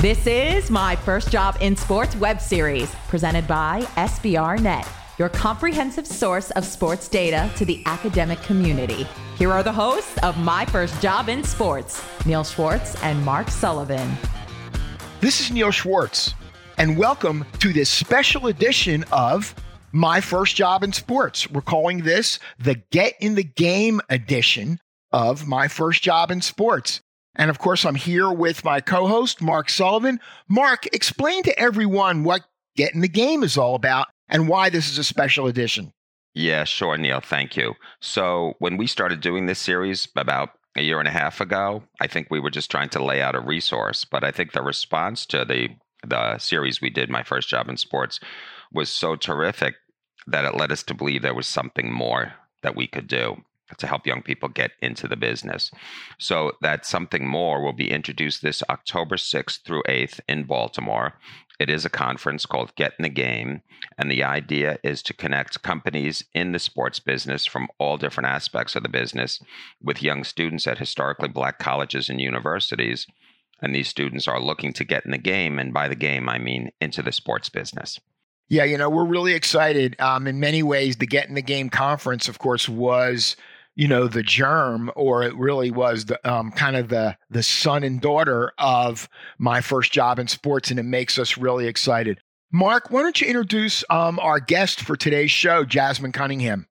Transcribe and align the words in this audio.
This 0.00 0.26
is 0.26 0.70
my 0.70 0.96
first 0.96 1.30
job 1.30 1.58
in 1.60 1.76
sports 1.76 2.16
web 2.16 2.40
series 2.40 2.90
presented 3.08 3.46
by 3.46 3.82
SBRnet, 3.96 4.88
your 5.18 5.28
comprehensive 5.28 6.06
source 6.06 6.50
of 6.52 6.64
sports 6.64 7.06
data 7.06 7.50
to 7.56 7.66
the 7.66 7.82
academic 7.84 8.40
community. 8.40 9.06
Here 9.36 9.52
are 9.52 9.62
the 9.62 9.70
hosts 9.70 10.16
of 10.22 10.38
My 10.38 10.64
First 10.64 11.02
Job 11.02 11.28
in 11.28 11.44
Sports, 11.44 12.02
Neil 12.24 12.44
Schwartz 12.44 12.96
and 13.02 13.22
Mark 13.26 13.50
Sullivan. 13.50 14.16
This 15.20 15.38
is 15.38 15.50
Neil 15.50 15.70
Schwartz, 15.70 16.32
and 16.78 16.96
welcome 16.96 17.44
to 17.58 17.70
this 17.70 17.90
special 17.90 18.46
edition 18.46 19.04
of 19.12 19.54
My 19.92 20.22
First 20.22 20.56
Job 20.56 20.82
in 20.82 20.94
Sports. 20.94 21.50
We're 21.50 21.60
calling 21.60 22.04
this 22.04 22.38
the 22.58 22.76
Get 22.90 23.16
in 23.20 23.34
the 23.34 23.44
Game 23.44 24.00
edition 24.08 24.80
of 25.12 25.46
My 25.46 25.68
First 25.68 26.02
Job 26.02 26.30
in 26.30 26.40
Sports. 26.40 27.02
And 27.36 27.50
of 27.50 27.58
course, 27.58 27.84
I'm 27.84 27.94
here 27.94 28.30
with 28.30 28.64
my 28.64 28.80
co 28.80 29.06
host, 29.06 29.40
Mark 29.40 29.70
Sullivan. 29.70 30.20
Mark, 30.48 30.86
explain 30.92 31.42
to 31.44 31.58
everyone 31.58 32.24
what 32.24 32.42
Get 32.76 32.94
in 32.94 33.00
the 33.00 33.08
Game 33.08 33.42
is 33.42 33.56
all 33.56 33.74
about 33.74 34.08
and 34.28 34.48
why 34.48 34.70
this 34.70 34.90
is 34.90 34.98
a 34.98 35.04
special 35.04 35.46
edition. 35.46 35.92
Yeah, 36.34 36.64
sure, 36.64 36.96
Neil. 36.96 37.20
Thank 37.20 37.56
you. 37.56 37.74
So, 38.00 38.54
when 38.58 38.76
we 38.76 38.86
started 38.86 39.20
doing 39.20 39.46
this 39.46 39.58
series 39.58 40.08
about 40.16 40.50
a 40.76 40.82
year 40.82 41.00
and 41.00 41.08
a 41.08 41.12
half 41.12 41.40
ago, 41.40 41.82
I 42.00 42.06
think 42.06 42.28
we 42.30 42.40
were 42.40 42.50
just 42.50 42.70
trying 42.70 42.88
to 42.90 43.02
lay 43.02 43.20
out 43.20 43.34
a 43.34 43.40
resource. 43.40 44.04
But 44.04 44.22
I 44.22 44.30
think 44.30 44.52
the 44.52 44.62
response 44.62 45.26
to 45.26 45.44
the 45.44 45.70
the 46.06 46.38
series 46.38 46.80
we 46.80 46.88
did, 46.88 47.10
my 47.10 47.22
first 47.22 47.48
job 47.48 47.68
in 47.68 47.76
sports, 47.76 48.20
was 48.72 48.88
so 48.88 49.16
terrific 49.16 49.74
that 50.26 50.44
it 50.44 50.56
led 50.56 50.72
us 50.72 50.82
to 50.84 50.94
believe 50.94 51.22
there 51.22 51.34
was 51.34 51.46
something 51.46 51.92
more 51.92 52.32
that 52.62 52.76
we 52.76 52.86
could 52.86 53.06
do 53.06 53.42
to 53.78 53.86
help 53.86 54.06
young 54.06 54.22
people 54.22 54.48
get 54.48 54.72
into 54.82 55.08
the 55.08 55.16
business. 55.16 55.70
So 56.18 56.52
that 56.60 56.86
something 56.86 57.26
more 57.26 57.62
will 57.62 57.72
be 57.72 57.90
introduced 57.90 58.42
this 58.42 58.62
October 58.68 59.16
6th 59.16 59.62
through 59.64 59.82
8th 59.88 60.20
in 60.28 60.44
Baltimore. 60.44 61.14
It 61.58 61.68
is 61.68 61.84
a 61.84 61.90
conference 61.90 62.46
called 62.46 62.74
Get 62.74 62.94
in 62.98 63.02
the 63.02 63.10
Game. 63.10 63.60
And 63.98 64.10
the 64.10 64.24
idea 64.24 64.78
is 64.82 65.02
to 65.02 65.14
connect 65.14 65.62
companies 65.62 66.24
in 66.34 66.52
the 66.52 66.58
sports 66.58 67.00
business 67.00 67.44
from 67.44 67.68
all 67.78 67.98
different 67.98 68.28
aspects 68.28 68.74
of 68.74 68.82
the 68.82 68.88
business 68.88 69.40
with 69.82 70.02
young 70.02 70.24
students 70.24 70.66
at 70.66 70.78
historically 70.78 71.28
black 71.28 71.58
colleges 71.58 72.08
and 72.08 72.20
universities. 72.20 73.06
And 73.60 73.74
these 73.74 73.88
students 73.88 74.26
are 74.26 74.40
looking 74.40 74.72
to 74.72 74.84
get 74.84 75.04
in 75.04 75.10
the 75.10 75.18
game. 75.18 75.58
And 75.58 75.74
by 75.74 75.86
the 75.86 75.94
game, 75.94 76.30
I 76.30 76.38
mean 76.38 76.70
into 76.80 77.02
the 77.02 77.12
sports 77.12 77.50
business. 77.50 78.00
Yeah, 78.50 78.64
you 78.64 78.76
know, 78.76 78.90
we're 78.90 79.04
really 79.04 79.34
excited. 79.34 79.94
Um, 80.00 80.26
in 80.26 80.40
many 80.40 80.64
ways, 80.64 80.96
the 80.96 81.06
Get 81.06 81.28
in 81.28 81.36
the 81.36 81.42
Game 81.42 81.70
conference, 81.70 82.26
of 82.26 82.40
course, 82.40 82.68
was 82.68 83.36
you 83.76 83.88
know 83.88 84.06
the 84.06 84.22
germ 84.22 84.90
or 84.96 85.22
it 85.22 85.34
really 85.36 85.70
was 85.70 86.06
the 86.06 86.30
um, 86.30 86.50
kind 86.52 86.76
of 86.76 86.88
the 86.88 87.16
the 87.30 87.42
son 87.42 87.82
and 87.82 88.00
daughter 88.00 88.52
of 88.58 89.08
my 89.38 89.60
first 89.60 89.92
job 89.92 90.18
in 90.18 90.28
sports 90.28 90.70
and 90.70 90.80
it 90.80 90.84
makes 90.84 91.18
us 91.18 91.36
really 91.36 91.66
excited 91.66 92.20
mark 92.52 92.90
why 92.90 93.02
don't 93.02 93.20
you 93.20 93.26
introduce 93.26 93.84
um, 93.90 94.18
our 94.20 94.40
guest 94.40 94.80
for 94.80 94.96
today's 94.96 95.30
show 95.30 95.64
jasmine 95.64 96.12
cunningham 96.12 96.66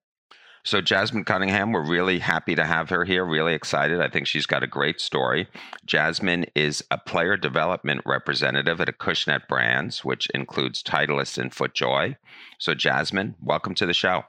so, 0.62 0.82
Jasmine 0.82 1.24
Cunningham, 1.24 1.72
we're 1.72 1.80
really 1.80 2.18
happy 2.18 2.54
to 2.54 2.66
have 2.66 2.90
her 2.90 3.06
here, 3.06 3.24
really 3.24 3.54
excited. 3.54 4.00
I 4.00 4.08
think 4.08 4.26
she's 4.26 4.44
got 4.44 4.62
a 4.62 4.66
great 4.66 5.00
story. 5.00 5.48
Jasmine 5.86 6.44
is 6.54 6.84
a 6.90 6.98
player 6.98 7.38
development 7.38 8.02
representative 8.04 8.78
at 8.78 8.88
Acushnet 8.88 9.48
Brands, 9.48 10.04
which 10.04 10.28
includes 10.34 10.82
Titleist 10.82 11.38
and 11.38 11.50
FootJoy. 11.50 12.16
So, 12.58 12.74
Jasmine, 12.74 13.36
welcome 13.40 13.74
to 13.76 13.86
the 13.86 13.94
show. 13.94 14.24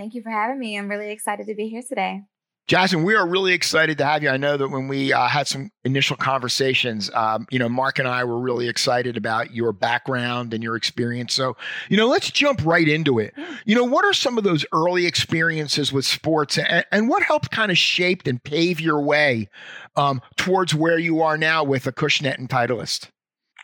Thank 0.00 0.14
you 0.14 0.22
for 0.22 0.30
having 0.30 0.58
me. 0.58 0.78
I'm 0.78 0.88
really 0.88 1.10
excited 1.10 1.46
to 1.48 1.54
be 1.54 1.68
here 1.68 1.82
today. 1.86 2.22
Jasmine, 2.68 3.04
we 3.04 3.14
are 3.16 3.28
really 3.28 3.52
excited 3.52 3.98
to 3.98 4.06
have 4.06 4.22
you. 4.22 4.30
I 4.30 4.38
know 4.38 4.56
that 4.56 4.68
when 4.68 4.88
we 4.88 5.12
uh, 5.12 5.28
had 5.28 5.46
some 5.46 5.70
initial 5.84 6.16
conversations, 6.16 7.10
um, 7.12 7.46
you 7.50 7.58
know, 7.58 7.68
Mark 7.68 7.98
and 7.98 8.08
I 8.08 8.24
were 8.24 8.38
really 8.38 8.66
excited 8.66 9.18
about 9.18 9.52
your 9.52 9.72
background 9.74 10.54
and 10.54 10.62
your 10.62 10.74
experience. 10.74 11.34
So, 11.34 11.54
you 11.90 11.98
know, 11.98 12.06
let's 12.06 12.30
jump 12.30 12.64
right 12.64 12.88
into 12.88 13.18
it. 13.18 13.34
You 13.66 13.74
know, 13.74 13.84
what 13.84 14.06
are 14.06 14.14
some 14.14 14.38
of 14.38 14.44
those 14.44 14.64
early 14.72 15.04
experiences 15.04 15.92
with 15.92 16.06
sports 16.06 16.56
and, 16.56 16.86
and 16.90 17.06
what 17.06 17.22
helped 17.22 17.50
kind 17.50 17.70
of 17.70 17.76
shape 17.76 18.26
and 18.26 18.42
pave 18.42 18.80
your 18.80 19.02
way 19.02 19.50
um, 19.96 20.22
towards 20.38 20.74
where 20.74 20.98
you 20.98 21.20
are 21.20 21.36
now 21.36 21.62
with 21.62 21.84
Acushnet 21.84 22.38
and 22.38 22.48
Titleist? 22.48 23.10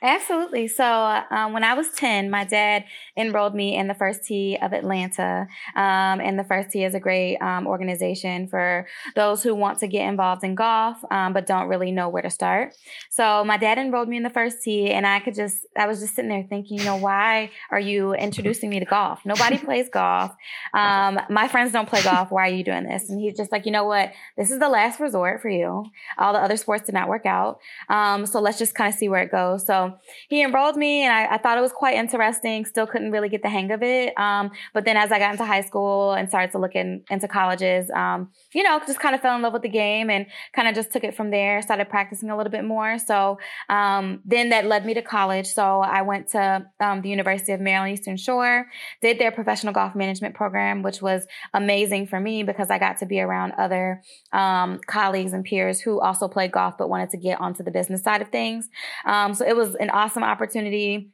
Absolutely. 0.02 0.68
So 0.68 0.84
um, 1.30 1.54
when 1.54 1.64
I 1.64 1.72
was 1.72 1.88
10, 1.90 2.30
my 2.30 2.44
dad 2.44 2.84
enrolled 3.16 3.54
me 3.54 3.76
in 3.76 3.88
the 3.88 3.94
First 3.94 4.24
Tee 4.24 4.58
of 4.60 4.74
Atlanta. 4.74 5.48
Um, 5.74 6.20
and 6.20 6.38
the 6.38 6.44
First 6.44 6.70
Tee 6.70 6.84
is 6.84 6.94
a 6.94 7.00
great 7.00 7.38
um, 7.38 7.66
organization 7.66 8.46
for 8.46 8.86
those 9.14 9.42
who 9.42 9.54
want 9.54 9.78
to 9.78 9.86
get 9.86 10.06
involved 10.06 10.44
in 10.44 10.54
golf, 10.54 10.98
um, 11.10 11.32
but 11.32 11.46
don't 11.46 11.68
really 11.68 11.92
know 11.92 12.10
where 12.10 12.22
to 12.22 12.28
start. 12.28 12.74
So 13.10 13.42
my 13.44 13.56
dad 13.56 13.78
enrolled 13.78 14.08
me 14.08 14.18
in 14.18 14.22
the 14.22 14.30
First 14.30 14.62
Tee, 14.62 14.90
and 14.90 15.06
I 15.06 15.20
could 15.20 15.34
just, 15.34 15.66
I 15.76 15.86
was 15.86 16.00
just 16.00 16.14
sitting 16.14 16.28
there 16.28 16.44
thinking, 16.46 16.78
you 16.78 16.84
know, 16.84 16.96
why 16.96 17.50
are 17.70 17.80
you 17.80 18.12
introducing 18.12 18.68
me 18.68 18.80
to 18.80 18.86
golf? 18.86 19.20
Nobody 19.24 19.56
plays 19.58 19.88
golf. 19.88 20.32
Um, 20.74 21.18
my 21.30 21.48
friends 21.48 21.72
don't 21.72 21.88
play 21.88 22.02
golf. 22.02 22.30
Why 22.30 22.48
are 22.48 22.54
you 22.54 22.64
doing 22.64 22.84
this? 22.84 23.08
And 23.08 23.18
he's 23.18 23.36
just 23.36 23.50
like, 23.50 23.64
you 23.64 23.72
know 23.72 23.84
what? 23.84 24.12
This 24.36 24.50
is 24.50 24.58
the 24.58 24.68
last 24.68 25.00
resort 25.00 25.40
for 25.40 25.48
you. 25.48 25.86
All 26.18 26.34
the 26.34 26.38
other 26.38 26.58
sports 26.58 26.84
did 26.84 26.94
not 26.94 27.08
work 27.08 27.24
out. 27.24 27.60
Um, 27.88 28.26
so 28.26 28.40
let's 28.40 28.58
just 28.58 28.74
kind 28.74 28.92
of 28.92 28.98
see 28.98 29.08
where 29.08 29.22
it 29.22 29.30
goes. 29.30 29.66
So 29.66 29.85
he 30.28 30.42
enrolled 30.42 30.76
me 30.76 31.02
and 31.02 31.12
I, 31.12 31.34
I, 31.34 31.38
thought 31.38 31.58
it 31.58 31.60
was 31.60 31.72
quite 31.72 31.96
interesting. 31.96 32.64
Still 32.64 32.86
couldn't 32.86 33.10
really 33.10 33.28
get 33.28 33.42
the 33.42 33.48
hang 33.48 33.70
of 33.70 33.82
it. 33.82 34.18
Um, 34.18 34.50
but 34.74 34.84
then 34.84 34.96
as 34.96 35.12
I 35.12 35.18
got 35.18 35.32
into 35.32 35.44
high 35.44 35.60
school 35.62 36.12
and 36.12 36.28
started 36.28 36.52
to 36.52 36.58
look 36.58 36.74
in, 36.74 37.02
into 37.10 37.28
colleges, 37.28 37.90
um, 37.90 38.30
you 38.54 38.62
know, 38.62 38.80
just 38.86 39.00
kind 39.00 39.14
of 39.14 39.20
fell 39.20 39.36
in 39.36 39.42
love 39.42 39.52
with 39.52 39.62
the 39.62 39.68
game 39.68 40.10
and 40.10 40.26
kind 40.54 40.68
of 40.68 40.74
just 40.74 40.92
took 40.92 41.04
it 41.04 41.14
from 41.14 41.30
there, 41.30 41.62
started 41.62 41.88
practicing 41.88 42.30
a 42.30 42.36
little 42.36 42.50
bit 42.50 42.64
more. 42.64 42.98
So 42.98 43.38
um, 43.68 44.20
then 44.24 44.50
that 44.50 44.66
led 44.66 44.86
me 44.86 44.94
to 44.94 45.02
college. 45.02 45.46
So 45.46 45.80
I 45.80 46.02
went 46.02 46.28
to 46.30 46.66
um, 46.80 47.02
the 47.02 47.08
University 47.08 47.52
of 47.52 47.60
Maryland 47.60 47.92
Eastern 47.98 48.16
Shore, 48.16 48.66
did 49.02 49.18
their 49.18 49.32
professional 49.32 49.72
golf 49.72 49.94
management 49.94 50.34
program, 50.34 50.82
which 50.82 51.02
was 51.02 51.26
amazing 51.54 52.06
for 52.06 52.20
me 52.20 52.42
because 52.42 52.70
I 52.70 52.78
got 52.78 52.98
to 52.98 53.06
be 53.06 53.20
around 53.20 53.52
other 53.52 54.02
um, 54.32 54.80
colleagues 54.86 55.32
and 55.32 55.44
peers 55.44 55.80
who 55.80 56.00
also 56.00 56.28
played 56.28 56.52
golf 56.52 56.74
but 56.78 56.88
wanted 56.88 57.10
to 57.10 57.16
get 57.16 57.40
onto 57.40 57.62
the 57.62 57.70
business 57.70 58.02
side 58.02 58.22
of 58.22 58.28
things. 58.28 58.68
Um, 59.04 59.34
so 59.34 59.46
it 59.46 59.56
was 59.56 59.75
an 59.80 59.90
awesome 59.90 60.22
opportunity. 60.22 61.10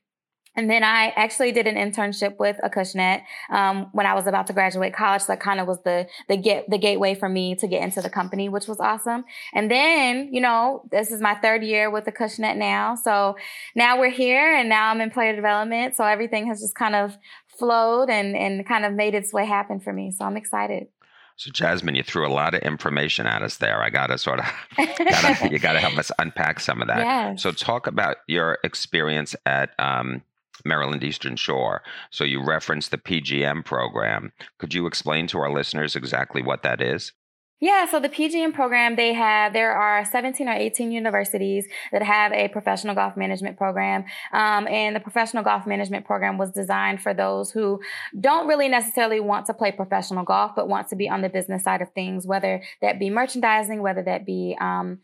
And 0.54 0.68
then 0.68 0.84
I 0.84 1.14
actually 1.16 1.50
did 1.52 1.66
an 1.66 1.76
internship 1.76 2.38
with 2.38 2.58
Acushnet 2.62 3.22
um, 3.48 3.88
when 3.92 4.04
I 4.04 4.12
was 4.12 4.26
about 4.26 4.46
to 4.48 4.52
graduate 4.52 4.92
college. 4.92 5.22
So 5.22 5.32
that 5.32 5.40
kind 5.40 5.60
of 5.60 5.66
was 5.66 5.78
the 5.82 6.06
the 6.28 6.36
get 6.36 6.68
the 6.68 6.76
gateway 6.76 7.14
for 7.14 7.28
me 7.28 7.54
to 7.54 7.66
get 7.66 7.82
into 7.82 8.02
the 8.02 8.10
company, 8.10 8.50
which 8.50 8.66
was 8.66 8.78
awesome. 8.78 9.24
And 9.54 9.70
then, 9.70 10.28
you 10.30 10.42
know, 10.42 10.82
this 10.90 11.10
is 11.10 11.22
my 11.22 11.36
third 11.36 11.62
year 11.64 11.90
with 11.90 12.04
Acushnet 12.04 12.58
now. 12.58 12.96
So 12.96 13.36
now 13.74 13.98
we're 13.98 14.10
here, 14.10 14.54
and 14.54 14.68
now 14.68 14.90
I'm 14.90 15.00
in 15.00 15.10
player 15.10 15.34
development. 15.34 15.96
So 15.96 16.04
everything 16.04 16.46
has 16.48 16.60
just 16.60 16.74
kind 16.74 16.96
of 16.96 17.16
flowed 17.58 18.10
and 18.10 18.36
and 18.36 18.66
kind 18.68 18.84
of 18.84 18.92
made 18.92 19.14
its 19.14 19.32
way 19.32 19.46
happen 19.46 19.80
for 19.80 19.92
me. 19.92 20.10
So 20.10 20.26
I'm 20.26 20.36
excited. 20.36 20.88
So, 21.36 21.50
Jasmine, 21.50 21.94
you 21.94 22.02
threw 22.02 22.26
a 22.26 22.32
lot 22.32 22.54
of 22.54 22.62
information 22.62 23.26
at 23.26 23.42
us 23.42 23.56
there. 23.56 23.82
I 23.82 23.90
got 23.90 24.08
to 24.08 24.18
sort 24.18 24.40
of, 24.40 24.46
gotta, 24.76 25.48
you 25.50 25.58
got 25.58 25.72
to 25.72 25.80
help 25.80 25.98
us 25.98 26.10
unpack 26.18 26.60
some 26.60 26.80
of 26.80 26.88
that. 26.88 26.98
Yes. 26.98 27.42
So, 27.42 27.52
talk 27.52 27.86
about 27.86 28.18
your 28.28 28.58
experience 28.64 29.34
at 29.46 29.70
um, 29.78 30.22
Maryland 30.64 31.02
Eastern 31.04 31.36
Shore. 31.36 31.82
So, 32.10 32.24
you 32.24 32.44
referenced 32.44 32.90
the 32.90 32.98
PGM 32.98 33.64
program. 33.64 34.32
Could 34.58 34.74
you 34.74 34.86
explain 34.86 35.26
to 35.28 35.38
our 35.38 35.50
listeners 35.52 35.96
exactly 35.96 36.42
what 36.42 36.62
that 36.62 36.80
is? 36.80 37.12
Yeah, 37.62 37.86
so 37.86 38.00
the 38.00 38.08
PGM 38.08 38.54
program, 38.54 38.96
they 38.96 39.12
have, 39.12 39.52
there 39.52 39.70
are 39.70 40.04
17 40.04 40.48
or 40.48 40.52
18 40.52 40.90
universities 40.90 41.64
that 41.92 42.02
have 42.02 42.32
a 42.32 42.48
professional 42.48 42.96
golf 42.96 43.16
management 43.16 43.56
program. 43.56 44.04
Um, 44.32 44.66
and 44.66 44.96
the 44.96 45.00
professional 45.00 45.44
golf 45.44 45.64
management 45.64 46.04
program 46.04 46.38
was 46.38 46.50
designed 46.50 47.00
for 47.00 47.14
those 47.14 47.52
who 47.52 47.80
don't 48.18 48.48
really 48.48 48.68
necessarily 48.68 49.20
want 49.20 49.46
to 49.46 49.54
play 49.54 49.70
professional 49.70 50.24
golf, 50.24 50.56
but 50.56 50.66
want 50.66 50.88
to 50.88 50.96
be 50.96 51.08
on 51.08 51.22
the 51.22 51.28
business 51.28 51.62
side 51.62 51.82
of 51.82 51.92
things, 51.92 52.26
whether 52.26 52.64
that 52.80 52.98
be 52.98 53.10
merchandising, 53.10 53.80
whether 53.80 54.02
that 54.02 54.26
be 54.26 54.56
um, 54.60 54.98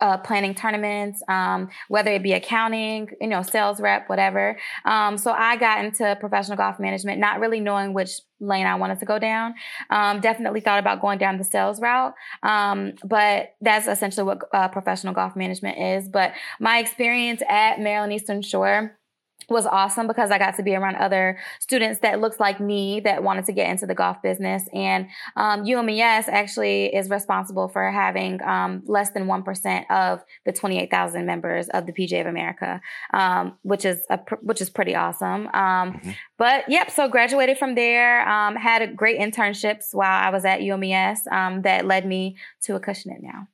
uh, 0.00 0.18
planning 0.18 0.54
tournaments, 0.54 1.22
um, 1.28 1.68
whether 1.88 2.12
it 2.12 2.22
be 2.22 2.32
accounting, 2.32 3.08
you 3.20 3.26
know, 3.26 3.42
sales 3.42 3.80
rep, 3.80 4.08
whatever. 4.08 4.58
Um, 4.84 5.18
so 5.18 5.32
I 5.32 5.56
got 5.56 5.84
into 5.84 6.16
professional 6.20 6.56
golf 6.56 6.78
management, 6.78 7.18
not 7.18 7.40
really 7.40 7.60
knowing 7.60 7.94
which 7.94 8.20
lane 8.40 8.66
I 8.66 8.76
wanted 8.76 9.00
to 9.00 9.06
go 9.06 9.18
down. 9.18 9.54
Um, 9.90 10.20
definitely 10.20 10.60
thought 10.60 10.78
about 10.78 11.00
going 11.00 11.18
down 11.18 11.38
the 11.38 11.44
sales 11.44 11.80
route, 11.80 12.14
um, 12.42 12.92
but 13.04 13.54
that's 13.60 13.88
essentially 13.88 14.24
what 14.24 14.42
uh, 14.52 14.68
professional 14.68 15.14
golf 15.14 15.34
management 15.34 15.78
is. 15.78 16.08
But 16.08 16.32
my 16.60 16.78
experience 16.78 17.42
at 17.48 17.80
Maryland 17.80 18.12
Eastern 18.12 18.42
Shore 18.42 18.97
was 19.48 19.66
awesome 19.66 20.06
because 20.06 20.30
I 20.30 20.38
got 20.38 20.56
to 20.56 20.62
be 20.62 20.74
around 20.74 20.96
other 20.96 21.38
students 21.58 22.00
that 22.00 22.20
looks 22.20 22.38
like 22.38 22.60
me 22.60 23.00
that 23.00 23.22
wanted 23.22 23.46
to 23.46 23.52
get 23.52 23.70
into 23.70 23.86
the 23.86 23.94
golf 23.94 24.20
business. 24.22 24.68
And 24.72 25.08
um, 25.36 25.64
UMES 25.64 26.28
actually 26.28 26.94
is 26.94 27.08
responsible 27.08 27.68
for 27.68 27.90
having 27.90 28.42
um, 28.42 28.82
less 28.86 29.10
than 29.10 29.26
1% 29.26 29.90
of 29.90 30.22
the 30.44 30.52
28,000 30.52 31.24
members 31.24 31.68
of 31.70 31.86
the 31.86 31.92
PGA 31.92 32.20
of 32.20 32.26
America, 32.26 32.80
um, 33.14 33.56
which 33.62 33.84
is 33.84 34.04
a, 34.10 34.18
which 34.42 34.60
is 34.60 34.70
pretty 34.70 34.94
awesome. 34.94 35.46
Um, 35.48 35.94
mm-hmm. 35.94 36.10
But 36.36 36.68
yep, 36.68 36.90
so 36.90 37.08
graduated 37.08 37.58
from 37.58 37.74
there, 37.74 38.28
um, 38.28 38.56
had 38.56 38.82
a 38.82 38.86
great 38.86 39.18
internships 39.18 39.92
while 39.92 40.24
I 40.24 40.30
was 40.30 40.44
at 40.44 40.60
UMES 40.60 41.26
um, 41.32 41.62
that 41.62 41.86
led 41.86 42.06
me 42.06 42.36
to 42.62 42.78
Acushnet 42.78 43.22
now. 43.22 43.48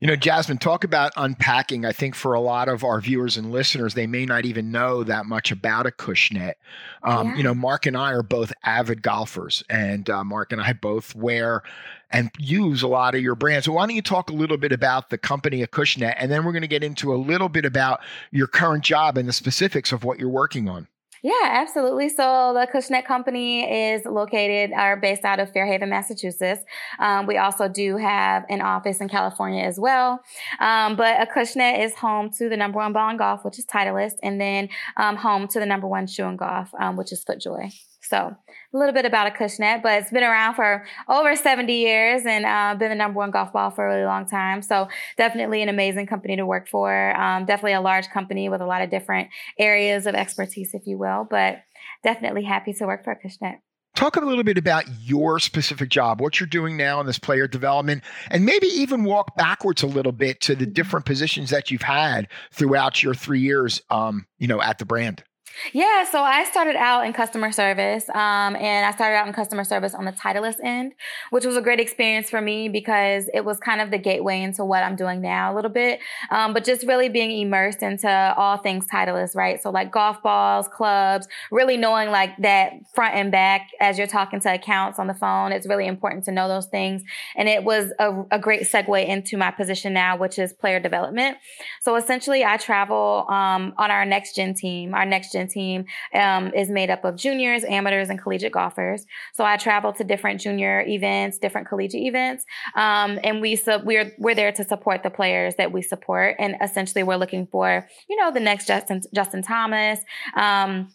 You 0.00 0.06
know, 0.08 0.16
Jasmine, 0.16 0.58
talk 0.58 0.84
about 0.84 1.12
unpacking. 1.16 1.86
I 1.86 1.92
think 1.92 2.14
for 2.14 2.34
a 2.34 2.40
lot 2.40 2.68
of 2.68 2.84
our 2.84 3.00
viewers 3.00 3.38
and 3.38 3.50
listeners, 3.50 3.94
they 3.94 4.06
may 4.06 4.26
not 4.26 4.44
even 4.44 4.70
know 4.70 5.02
that 5.02 5.24
much 5.24 5.50
about 5.50 5.86
Acushnet. 5.86 6.54
Um, 7.02 7.28
yeah. 7.28 7.36
You 7.36 7.42
know, 7.42 7.54
Mark 7.54 7.86
and 7.86 7.96
I 7.96 8.12
are 8.12 8.22
both 8.22 8.52
avid 8.62 9.00
golfers, 9.00 9.64
and 9.70 10.10
uh, 10.10 10.22
Mark 10.22 10.52
and 10.52 10.60
I 10.60 10.74
both 10.74 11.14
wear 11.14 11.62
and 12.10 12.30
use 12.38 12.82
a 12.82 12.88
lot 12.88 13.14
of 13.14 13.22
your 13.22 13.34
brands. 13.34 13.64
So 13.64 13.72
why 13.72 13.86
don't 13.86 13.96
you 13.96 14.02
talk 14.02 14.28
a 14.28 14.34
little 14.34 14.58
bit 14.58 14.70
about 14.70 15.08
the 15.08 15.16
company 15.16 15.62
of 15.62 15.70
Acushnet, 15.70 16.14
and 16.18 16.30
then 16.30 16.44
we're 16.44 16.52
going 16.52 16.60
to 16.60 16.68
get 16.68 16.84
into 16.84 17.14
a 17.14 17.16
little 17.16 17.48
bit 17.48 17.64
about 17.64 18.00
your 18.32 18.48
current 18.48 18.84
job 18.84 19.16
and 19.16 19.26
the 19.26 19.32
specifics 19.32 19.92
of 19.92 20.04
what 20.04 20.18
you're 20.18 20.28
working 20.28 20.68
on. 20.68 20.88
Yeah, 21.26 21.32
absolutely. 21.42 22.08
So 22.08 22.52
the 22.54 22.68
Acushnet 22.68 23.04
Company 23.04 23.90
is 23.90 24.04
located 24.04 24.70
or 24.70 24.94
based 24.94 25.24
out 25.24 25.40
of 25.40 25.52
Fairhaven, 25.52 25.88
Massachusetts. 25.88 26.62
Um, 27.00 27.26
we 27.26 27.36
also 27.36 27.66
do 27.66 27.96
have 27.96 28.44
an 28.48 28.60
office 28.60 29.00
in 29.00 29.08
California 29.08 29.64
as 29.64 29.76
well. 29.76 30.20
Um, 30.60 30.94
but 30.94 31.16
Acushnet 31.16 31.84
is 31.84 31.96
home 31.96 32.30
to 32.38 32.48
the 32.48 32.56
number 32.56 32.76
one 32.76 32.92
ball 32.92 33.10
in 33.10 33.16
golf, 33.16 33.44
which 33.44 33.58
is 33.58 33.66
Titleist, 33.66 34.18
and 34.22 34.40
then 34.40 34.68
um, 34.98 35.16
home 35.16 35.48
to 35.48 35.58
the 35.58 35.66
number 35.66 35.88
one 35.88 36.06
shoe 36.06 36.26
in 36.26 36.36
golf, 36.36 36.70
um, 36.78 36.94
which 36.94 37.10
is 37.10 37.24
FootJoy. 37.24 37.72
So 38.08 38.16
a 38.18 38.78
little 38.78 38.94
bit 38.94 39.04
about 39.04 39.26
a 39.26 39.30
Acushnet, 39.30 39.82
but 39.82 40.00
it's 40.00 40.10
been 40.10 40.22
around 40.22 40.54
for 40.54 40.84
over 41.08 41.34
70 41.34 41.72
years 41.72 42.24
and 42.26 42.44
uh, 42.44 42.74
been 42.78 42.90
the 42.90 42.94
number 42.94 43.18
one 43.18 43.30
golf 43.30 43.52
ball 43.52 43.70
for 43.70 43.86
a 43.86 43.94
really 43.94 44.06
long 44.06 44.26
time. 44.26 44.62
So 44.62 44.88
definitely 45.16 45.62
an 45.62 45.68
amazing 45.68 46.06
company 46.06 46.36
to 46.36 46.46
work 46.46 46.68
for. 46.68 47.16
Um, 47.18 47.44
definitely 47.46 47.74
a 47.74 47.80
large 47.80 48.08
company 48.08 48.48
with 48.48 48.60
a 48.60 48.66
lot 48.66 48.82
of 48.82 48.90
different 48.90 49.28
areas 49.58 50.06
of 50.06 50.14
expertise, 50.14 50.74
if 50.74 50.86
you 50.86 50.98
will, 50.98 51.26
but 51.28 51.62
definitely 52.02 52.44
happy 52.44 52.72
to 52.74 52.86
work 52.86 53.04
for 53.04 53.14
Acushnet. 53.14 53.58
Talk 53.96 54.16
a 54.16 54.20
little 54.20 54.44
bit 54.44 54.58
about 54.58 54.84
your 55.00 55.38
specific 55.38 55.88
job, 55.88 56.20
what 56.20 56.38
you're 56.38 56.46
doing 56.46 56.76
now 56.76 57.00
in 57.00 57.06
this 57.06 57.18
player 57.18 57.48
development, 57.48 58.04
and 58.30 58.44
maybe 58.44 58.66
even 58.66 59.04
walk 59.04 59.34
backwards 59.36 59.82
a 59.82 59.86
little 59.86 60.12
bit 60.12 60.42
to 60.42 60.54
the 60.54 60.66
mm-hmm. 60.66 60.74
different 60.74 61.06
positions 61.06 61.48
that 61.48 61.70
you've 61.70 61.80
had 61.80 62.28
throughout 62.52 63.02
your 63.02 63.14
three 63.14 63.40
years, 63.40 63.80
um, 63.88 64.26
you 64.38 64.48
know, 64.48 64.60
at 64.60 64.78
the 64.78 64.84
brand. 64.84 65.24
Yeah, 65.72 66.04
so 66.04 66.20
I 66.20 66.44
started 66.44 66.76
out 66.76 67.06
in 67.06 67.12
customer 67.12 67.50
service, 67.50 68.08
um, 68.10 68.56
and 68.56 68.84
I 68.84 68.92
started 68.92 69.16
out 69.16 69.26
in 69.26 69.32
customer 69.32 69.64
service 69.64 69.94
on 69.94 70.04
the 70.04 70.12
Titleist 70.12 70.62
end, 70.62 70.92
which 71.30 71.44
was 71.46 71.56
a 71.56 71.62
great 71.62 71.80
experience 71.80 72.28
for 72.28 72.40
me 72.40 72.68
because 72.68 73.28
it 73.32 73.44
was 73.44 73.58
kind 73.58 73.80
of 73.80 73.90
the 73.90 73.98
gateway 73.98 74.42
into 74.42 74.64
what 74.64 74.82
I'm 74.82 74.96
doing 74.96 75.20
now 75.20 75.52
a 75.52 75.54
little 75.54 75.70
bit. 75.70 76.00
Um, 76.30 76.52
but 76.52 76.64
just 76.64 76.86
really 76.86 77.08
being 77.08 77.30
immersed 77.38 77.82
into 77.82 78.08
all 78.36 78.58
things 78.58 78.86
Titleist, 78.92 79.34
right? 79.34 79.60
So 79.62 79.70
like 79.70 79.90
golf 79.90 80.22
balls, 80.22 80.68
clubs, 80.68 81.26
really 81.50 81.76
knowing 81.76 82.10
like 82.10 82.36
that 82.38 82.72
front 82.94 83.14
and 83.14 83.32
back 83.32 83.70
as 83.80 83.98
you're 83.98 84.06
talking 84.06 84.40
to 84.40 84.54
accounts 84.54 84.98
on 84.98 85.06
the 85.06 85.14
phone. 85.14 85.52
It's 85.52 85.66
really 85.66 85.86
important 85.86 86.24
to 86.26 86.32
know 86.32 86.48
those 86.48 86.66
things, 86.66 87.02
and 87.34 87.48
it 87.48 87.64
was 87.64 87.92
a, 87.98 88.24
a 88.30 88.38
great 88.38 88.62
segue 88.62 89.06
into 89.06 89.36
my 89.36 89.50
position 89.50 89.92
now, 89.94 90.16
which 90.16 90.38
is 90.38 90.52
player 90.52 90.80
development. 90.80 91.38
So 91.80 91.96
essentially, 91.96 92.44
I 92.44 92.58
travel 92.58 93.26
um, 93.28 93.74
on 93.78 93.90
our 93.90 94.04
next 94.04 94.36
gen 94.36 94.54
team, 94.54 94.94
our 94.94 95.06
next 95.06 95.32
gen 95.32 95.45
team 95.46 95.84
um, 96.14 96.52
is 96.54 96.70
made 96.70 96.90
up 96.90 97.04
of 97.04 97.16
juniors, 97.16 97.64
amateurs, 97.64 98.10
and 98.10 98.20
collegiate 98.20 98.52
golfers. 98.52 99.06
So 99.34 99.44
I 99.44 99.56
travel 99.56 99.92
to 99.94 100.04
different 100.04 100.40
junior 100.40 100.84
events, 100.86 101.38
different 101.38 101.68
collegiate 101.68 102.02
events, 102.02 102.44
um, 102.74 103.18
and 103.22 103.40
we 103.40 103.56
so 103.56 103.78
we're 103.78 104.12
we're 104.18 104.34
there 104.34 104.52
to 104.52 104.64
support 104.64 105.02
the 105.02 105.10
players 105.10 105.54
that 105.56 105.72
we 105.72 105.82
support, 105.82 106.36
and 106.38 106.56
essentially 106.62 107.02
we're 107.02 107.16
looking 107.16 107.46
for 107.46 107.86
you 108.08 108.16
know 108.16 108.30
the 108.30 108.40
next 108.40 108.66
Justin 108.66 109.02
Justin 109.14 109.42
Thomas. 109.42 110.00
Um, 110.36 110.88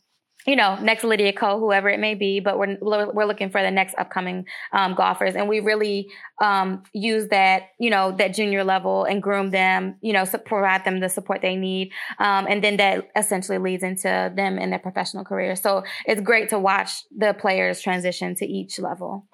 you 0.46 0.56
know, 0.56 0.76
next 0.82 1.04
Lydia 1.04 1.34
Ko, 1.34 1.60
whoever 1.60 1.90
it 1.90 2.00
may 2.00 2.16
be, 2.16 2.40
but 2.40 2.58
we're 2.58 2.78
we're 2.82 3.26
looking 3.26 3.50
for 3.50 3.62
the 3.62 3.72
next 3.72 3.96
upcoming 3.98 4.46
um, 4.72 4.96
golfers, 4.96 5.36
and 5.36 5.48
we 5.48 5.60
really 5.60 6.10
um, 6.42 6.84
use 6.94 7.28
that 7.30 7.70
you 7.80 7.90
know 7.90 8.12
that 8.18 8.34
junior 8.34 8.64
level 8.64 9.04
and 9.04 9.22
groom 9.22 9.52
them, 9.52 9.98
you 10.02 10.14
know, 10.14 10.26
provide 10.46 10.84
them 10.86 11.00
the 11.00 11.10
support 11.10 11.42
they 11.42 11.56
need, 11.56 11.92
um, 12.20 12.48
and 12.50 12.64
then 12.64 12.78
that 12.78 13.10
essentially 13.16 13.58
leads 13.58 13.84
into 13.84 14.32
them 14.36 14.58
in 14.58 14.70
their 14.70 14.80
professional 14.80 15.24
career. 15.24 15.56
So 15.56 15.84
it's 16.06 16.22
great 16.22 16.50
to 16.50 16.60
watch 16.60 16.92
the 17.16 17.34
players 17.34 17.82
transition 17.82 18.36
to 18.36 18.46
each 18.46 18.80
level. 18.80 19.28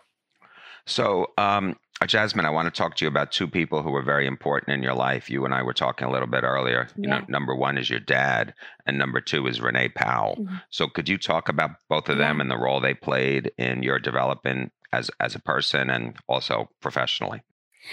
So, 0.87 1.33
um, 1.37 1.75
Jasmine, 2.05 2.45
I 2.45 2.51
want 2.51 2.71
to 2.71 2.77
talk 2.77 2.95
to 2.95 3.05
you 3.05 3.09
about 3.09 3.31
two 3.31 3.47
people 3.47 3.81
who 3.81 3.89
were 3.89 4.03
very 4.03 4.27
important 4.27 4.75
in 4.75 4.83
your 4.83 4.93
life. 4.93 5.31
You 5.31 5.45
and 5.45 5.53
I 5.53 5.63
were 5.63 5.73
talking 5.73 6.07
a 6.07 6.11
little 6.11 6.27
bit 6.27 6.43
earlier. 6.43 6.87
You 6.95 7.09
yeah. 7.09 7.19
know, 7.19 7.25
number 7.27 7.55
one 7.55 7.77
is 7.77 7.89
your 7.89 7.99
dad, 7.99 8.53
and 8.85 8.99
number 8.99 9.19
two 9.19 9.47
is 9.47 9.59
Renee 9.59 9.89
Powell. 9.89 10.35
Mm-hmm. 10.35 10.55
So, 10.69 10.87
could 10.87 11.09
you 11.09 11.17
talk 11.17 11.49
about 11.49 11.71
both 11.89 12.07
of 12.09 12.19
them 12.19 12.37
yeah. 12.37 12.41
and 12.43 12.51
the 12.51 12.57
role 12.57 12.79
they 12.79 12.93
played 12.93 13.51
in 13.57 13.81
your 13.81 13.97
development 13.97 14.73
as 14.93 15.09
as 15.19 15.33
a 15.33 15.39
person 15.39 15.89
and 15.89 16.15
also 16.27 16.69
professionally? 16.81 17.41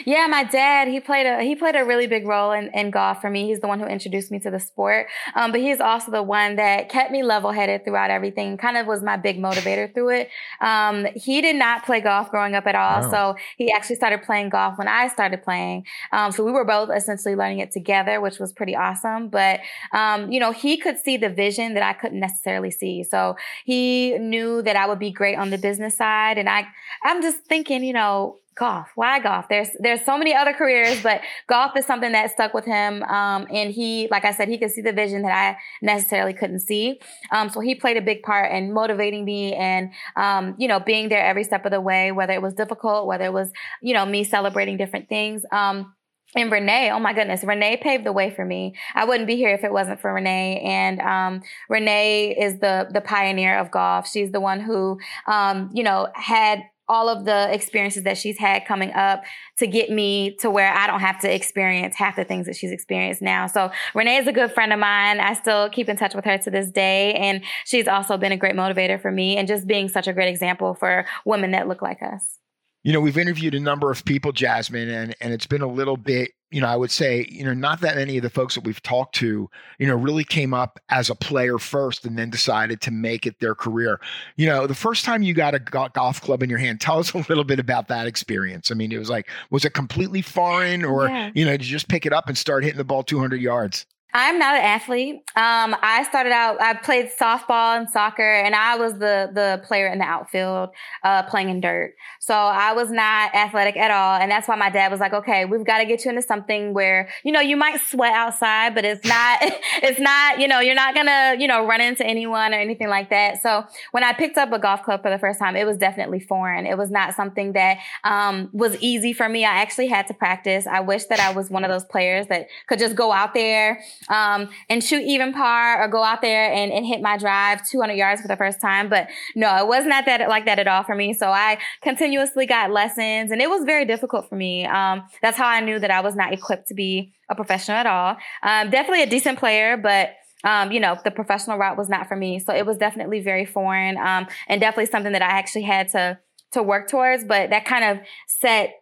Yeah, 0.05 0.27
my 0.29 0.45
dad, 0.45 0.89
he 0.89 1.01
played 1.01 1.27
a 1.27 1.43
he 1.43 1.55
played 1.55 1.77
a 1.77 1.85
really 1.85 2.07
big 2.07 2.27
role 2.27 2.53
in, 2.53 2.71
in 2.75 2.91
golf 2.91 3.21
for 3.21 3.31
me. 3.31 3.47
He's 3.47 3.61
the 3.61 3.69
one 3.69 3.79
who 3.79 3.87
introduced 3.87 4.31
me 4.31 4.41
to 4.41 4.51
the 4.51 4.59
sport. 4.59 5.07
Um, 5.35 5.53
but 5.53 5.61
he's 5.61 5.81
also 5.81 6.11
the 6.11 6.23
one 6.23 6.57
that 6.57 6.89
kept 6.89 7.11
me 7.13 7.23
level 7.23 7.53
headed 7.53 7.85
throughout 7.85 8.11
everything, 8.11 8.57
kind 8.57 8.77
of 8.77 8.87
was 8.87 9.03
my 9.03 9.17
big 9.17 9.39
motivator 9.39 9.93
through 9.93 10.11
it. 10.11 10.31
Um, 10.61 11.07
he 11.15 11.41
did 11.41 11.57
not 11.57 11.85
play 11.85 12.01
golf 12.01 12.31
growing 12.31 12.55
up 12.55 12.67
at 12.67 12.75
all. 12.75 13.03
Wow. 13.03 13.11
So 13.11 13.37
he 13.57 13.73
actually 13.73 13.97
started 13.97 14.23
playing 14.23 14.49
golf 14.49 14.79
when 14.79 14.89
I 14.89 15.09
started 15.09 15.43
playing. 15.43 15.85
Um, 16.13 16.33
so 16.33 16.45
we 16.45 16.53
were 16.53 16.65
both 16.65 16.91
essentially 16.95 17.37
learning 17.37 17.61
it 17.61 17.71
together, 17.71 18.21
which 18.21 18.39
was 18.39 18.53
pretty 18.53 18.75
awesome. 18.75 19.29
But 19.29 19.61
um, 19.93 20.31
you 20.33 20.41
know, 20.41 20.53
he 20.53 20.77
could 20.77 20.99
see 20.99 21.17
the 21.17 21.31
vision 21.31 21.75
that 21.75 21.83
I 21.83 21.93
couldn't 21.93 22.21
necessarily 22.21 22.71
see. 22.71 23.05
So 23.05 23.37
he 23.65 24.19
knew 24.19 24.63
that 24.63 24.77
I 24.77 24.87
would 24.87 24.99
be 24.99 25.11
great 25.11 25.37
on 25.37 25.51
the 25.51 25.59
business 25.59 25.97
side. 25.97 26.39
And 26.39 26.49
I 26.49 26.67
I'm 27.03 27.23
just 27.23 27.45
thinking, 27.45 27.85
you 27.85 27.93
know, 27.93 28.39
golf. 28.57 28.89
Why 28.95 29.21
golf? 29.21 29.47
There's 29.49 29.69
there's 29.81 30.05
so 30.05 30.17
many 30.19 30.35
other 30.35 30.53
careers, 30.53 31.03
but 31.03 31.21
golf 31.49 31.77
is 31.77 31.87
something 31.87 32.13
that 32.13 32.31
stuck 32.31 32.55
with 32.55 32.65
him. 32.65 33.03
Um, 33.05 33.47
and 33.51 33.71
he, 33.71 34.09
like 34.11 34.25
I 34.25 34.33
said, 34.33 34.49
he 34.49 34.59
could 34.59 34.71
see 34.71 34.81
the 34.81 34.93
vision 34.93 35.23
that 35.23 35.33
I 35.33 35.59
necessarily 35.83 36.33
couldn't 36.35 36.61
see. 36.61 37.01
Um, 37.31 37.49
so 37.51 37.61
he 37.61 37.75
played 37.75 37.97
a 37.97 38.03
big 38.03 38.23
part 38.23 38.53
in 38.53 38.73
motivating 38.73 39.25
me 39.25 39.55
and 39.55 39.91
um, 40.17 40.55
you 40.59 40.69
know 40.69 40.81
being 40.81 41.09
there 41.09 41.25
every 41.25 41.45
step 41.45 41.65
of 41.65 41.73
the 41.73 41.81
way, 41.81 42.13
whether 42.13 42.33
it 42.33 42.43
was 42.43 42.55
difficult, 42.55 43.07
whether 43.07 43.25
it 43.25 43.33
was 43.33 43.51
you 43.83 43.95
know 43.95 44.07
me 44.07 44.25
celebrating 44.25 44.77
different 44.77 45.09
things. 45.09 45.45
Um, 45.53 45.95
and 46.37 46.51
Renee, 46.51 46.91
oh 46.91 46.99
my 46.99 47.13
goodness, 47.13 47.45
Renee 47.45 47.77
paved 47.77 48.05
the 48.05 48.13
way 48.13 48.31
for 48.31 48.45
me. 48.45 48.75
I 48.95 49.05
wouldn't 49.05 49.29
be 49.29 49.37
here 49.37 49.51
if 49.51 49.63
it 49.63 49.73
wasn't 49.73 50.01
for 50.01 50.13
Renee. 50.13 50.61
And 50.61 51.01
um, 51.01 51.43
Renee 51.69 52.37
is 52.37 52.59
the 52.59 52.89
the 52.91 53.01
pioneer 53.01 53.59
of 53.59 53.71
golf. 53.71 54.09
She's 54.09 54.33
the 54.33 54.41
one 54.41 54.61
who, 54.61 54.99
um, 55.27 55.71
you 55.73 55.85
know, 55.85 56.09
had 56.15 56.65
all 56.89 57.09
of 57.09 57.25
the 57.25 57.53
experiences 57.53 58.05
that 58.05 58.19
she's 58.19 58.39
had 58.39 58.67
coming 58.67 58.93
up 58.93 59.25
to 59.59 59.67
get 59.67 59.91
me 59.91 60.37
to 60.41 60.51
where 60.51 60.73
I 60.73 60.87
don't 60.87 61.01
have 61.01 61.21
to 61.21 61.35
experience 61.35 61.97
half 61.97 62.17
the 62.17 62.25
things 62.25 62.47
that 62.47 62.57
she's 62.57 62.71
experienced 62.71 63.23
now. 63.23 63.47
So 63.47 63.71
Renee 63.95 64.17
is 64.17 64.27
a 64.27 64.33
good 64.33 64.53
friend 64.53 64.73
of 64.73 64.79
mine. 64.79 65.21
I 65.21 65.35
still 65.35 65.71
keep 65.71 65.89
in 65.89 65.97
touch 65.97 66.15
with 66.15 66.25
her 66.25 66.39
to 66.39 66.51
this 66.51 66.71
day. 66.71 67.15
And 67.15 67.43
she's 67.65 67.89
also 67.89 68.17
been 68.17 68.33
a 68.33 68.37
great 68.37 68.55
motivator 68.55 69.01
for 69.01 69.11
me 69.11 69.37
and 69.37 69.49
just 69.49 69.67
being 69.67 69.89
such 69.89 70.07
a 70.07 70.13
great 70.13 70.29
example 70.29 70.75
for 70.75 71.07
women 71.25 71.53
that 71.53 71.69
look 71.69 71.83
like 71.83 72.03
us. 72.03 72.39
You 72.85 72.93
know, 72.93 73.01
we've 73.01 73.19
interviewed 73.19 73.55
a 73.55 73.61
number 73.61 73.91
of 73.91 74.05
people, 74.05 74.31
Jasmine, 74.31 74.89
and, 74.89 75.17
and 75.21 75.33
it's 75.33 75.47
been 75.47 75.63
a 75.63 75.67
little 75.67 75.97
bit 75.97 76.31
you 76.55 76.61
know, 76.61 76.69
I 76.69 76.77
would 76.77 76.93
say, 76.93 77.27
you 77.29 77.45
know, 77.45 77.53
not 77.53 77.81
that 77.81 77.97
many 77.97 78.17
of 78.17 78.23
the 78.23 78.31
folks 78.31 78.55
that 78.55 78.63
we've 78.63 78.81
talked 78.81 79.17
to, 79.17 79.51
you 79.81 79.89
know, 79.89 79.97
really 79.97 80.23
came 80.23 80.55
up 80.55 80.79
as 80.89 81.11
a 81.11 81.17
player 81.17 81.59
first 81.59 82.05
and 82.05 82.17
then 82.17 82.31
decided 82.31 82.81
to 82.83 82.93
make 82.93 83.27
it 83.27 83.41
their 83.41 83.57
career. 83.57 84.01
You 84.37 84.47
know, 84.47 84.69
the 84.69 84.75
first 84.75 85.05
time 85.05 85.25
you 85.25 85.35
got 85.35 85.57
a 85.57 85.59
golf 85.59 86.21
club 86.21 86.45
in 86.45 86.49
your 86.49 86.61
hand, 86.61 86.81
tell 86.81 87.01
us 87.01 87.13
a 87.13 87.19
little 87.29 87.43
bit 87.43 87.59
about 87.59 87.89
that 87.89 88.07
experience. 88.07 88.71
I 88.71 88.75
mean, 88.75 88.93
it 88.93 88.99
was 88.99 89.11
like, 89.11 89.29
was 89.51 89.65
it 89.65 89.75
completely 89.75 90.23
foreign 90.23 90.85
or, 90.85 91.09
yeah. 91.09 91.33
you 91.35 91.45
know, 91.45 91.51
did 91.51 91.67
you 91.67 91.73
just 91.73 91.89
pick 91.89 92.07
it 92.07 92.13
up 92.13 92.29
and 92.29 92.39
start 92.39 92.63
hitting 92.63 92.79
the 92.79 92.85
ball 92.85 93.03
200 93.03 93.41
yards? 93.41 93.85
I'm 94.17 94.39
not 94.39 94.55
an 94.55 94.63
athlete. 94.63 95.17
Um, 95.35 95.75
I 95.83 96.07
started 96.09 96.31
out, 96.31 96.63
I 96.63 96.75
played 96.75 97.11
softball 97.21 97.77
and 97.77 97.91
soccer, 97.91 98.23
and 98.23 98.55
I 98.55 98.77
was 98.77 98.93
the 98.93 99.29
the 99.35 99.61
player 99.67 99.89
in 99.89 99.99
the 99.99 100.05
outfield, 100.05 100.71
uh, 101.03 101.25
playing 101.25 101.49
in 101.49 101.61
dirt. 101.61 101.97
So 102.21 102.33
I 102.33 102.75
was 102.75 102.93
not 102.93 103.35
athletic 103.35 103.77
at 103.77 103.91
all, 103.91 104.15
and 104.15 104.31
that's 104.31 104.47
why 104.47 104.55
my 104.55 104.71
dad 104.71 104.93
was 104.93 105.01
like, 105.01 105.13
"Okay, 105.13 105.45
we've 105.47 105.67
got 105.67 105.79
to 105.79 105.85
get 105.85 106.05
you 106.05 106.11
into 106.11 106.23
something 106.23 106.75
where 106.75 107.09
you 107.25 107.33
know 107.33 107.41
you 107.41 107.57
might 107.57 107.81
sweat 107.81 108.13
outside, 108.13 108.77
but 108.77 108.85
it's 108.85 109.05
not, 109.05 109.39
it's 109.83 109.99
not, 109.99 110.39
you 110.39 110.47
know, 110.47 110.61
you're 110.61 110.77
not 110.77 110.95
gonna, 110.95 111.35
you 111.37 111.49
know, 111.49 111.67
run 111.67 111.81
into 111.81 112.07
anyone 112.07 112.55
or 112.55 112.59
anything 112.59 112.89
like 112.89 113.11
that." 113.11 113.43
So 113.43 113.65
when 113.91 114.05
I 114.05 114.13
picked 114.13 114.39
up 114.39 114.53
a 114.53 114.61
golf 114.61 114.85
club 114.85 115.03
for 115.03 115.11
the 115.11 115.19
first 115.19 115.41
time, 115.41 115.57
it 115.57 115.67
was 115.67 115.77
definitely 115.77 116.21
foreign. 116.21 116.67
It 116.67 116.79
was 116.79 116.93
not 116.93 117.15
something 117.15 117.55
that 117.55 117.79
um, 118.05 118.49
was 118.53 118.77
easy 118.81 119.13
for 119.13 119.29
me. 119.29 119.45
I 119.45 119.57
actually 119.57 119.89
had 119.89 120.07
to 120.07 120.15
practice. 120.15 120.69
I 120.69 120.79
wish 120.79 121.07
that 121.07 121.19
I 121.19 121.33
was 121.33 121.51
one 121.51 121.65
of 121.65 121.71
those 121.71 121.85
players 121.85 122.29
that 122.29 122.47
could 122.69 122.79
just 122.79 122.95
go 122.95 123.11
out 123.11 123.35
there 123.35 123.83
um, 124.09 124.49
and 124.69 124.83
shoot 124.83 125.03
even 125.03 125.33
par 125.33 125.83
or 125.83 125.89
go 125.89 126.03
out 126.03 126.23
there 126.23 126.53
and, 126.53 126.73
and 126.73 126.87
hit 126.87 127.01
my 127.01 127.17
drive 127.17 127.69
200 127.69 127.95
yards 127.95 128.21
for 128.21 128.29
the 128.29 128.37
first 128.37 128.61
time. 128.61 128.89
But 128.89 129.09
no, 129.35 129.57
it 129.57 129.67
was 129.67 129.87
not 129.87 130.07
that 130.07 130.29
like 130.29 130.47
that 130.47 130.59
at 130.59 130.69
all 130.69 130.85
for 130.85 130.95
me. 130.95 131.13
So 131.15 131.29
I 131.29 131.59
continuously 131.83 132.47
got 132.47 132.71
lessons 132.71 133.31
and 133.31 133.41
it 133.41 133.49
was 133.49 133.65
very 133.65 133.85
difficult 133.85 134.29
for 134.29 134.37
me. 134.37 134.67
Um, 134.67 135.03
that's 135.23 135.37
how 135.37 135.47
I 135.47 135.61
knew 135.61 135.79
that 135.79 135.91
I 135.91 136.01
was 136.01 136.15
not 136.15 136.33
equipped 136.33 136.69
to 136.69 136.75
be 136.75 137.15
a 137.31 137.35
professional 137.35 137.77
at 137.77 137.87
all. 137.87 138.17
Um, 138.43 138.71
definitely 138.71 139.03
a 139.03 139.09
decent 139.09 139.39
player, 139.39 139.77
but 139.77 140.11
um, 140.45 140.73
you 140.73 140.79
know, 140.79 140.99
the 141.03 141.11
professional 141.11 141.57
route 141.57 141.79
was 141.79 141.89
not 141.89 142.07
for 142.07 142.17
me. 142.17 142.39
So 142.39 142.55
it 142.55 142.67
was 142.67 142.77
definitely 142.77 143.21
very 143.21 143.47
foreign, 143.47 143.97
um, 143.97 144.27
and 144.47 144.61
definitely 144.61 144.87
something 144.87 145.13
that 145.13 145.23
I 145.23 145.39
actually 145.39 145.63
had 145.63 145.89
to, 145.89 146.19
to 146.53 146.63
work 146.63 146.89
towards, 146.89 147.25
but 147.25 147.49
that 147.49 147.65
kind 147.65 147.85
of 147.85 148.05
set 148.29 148.75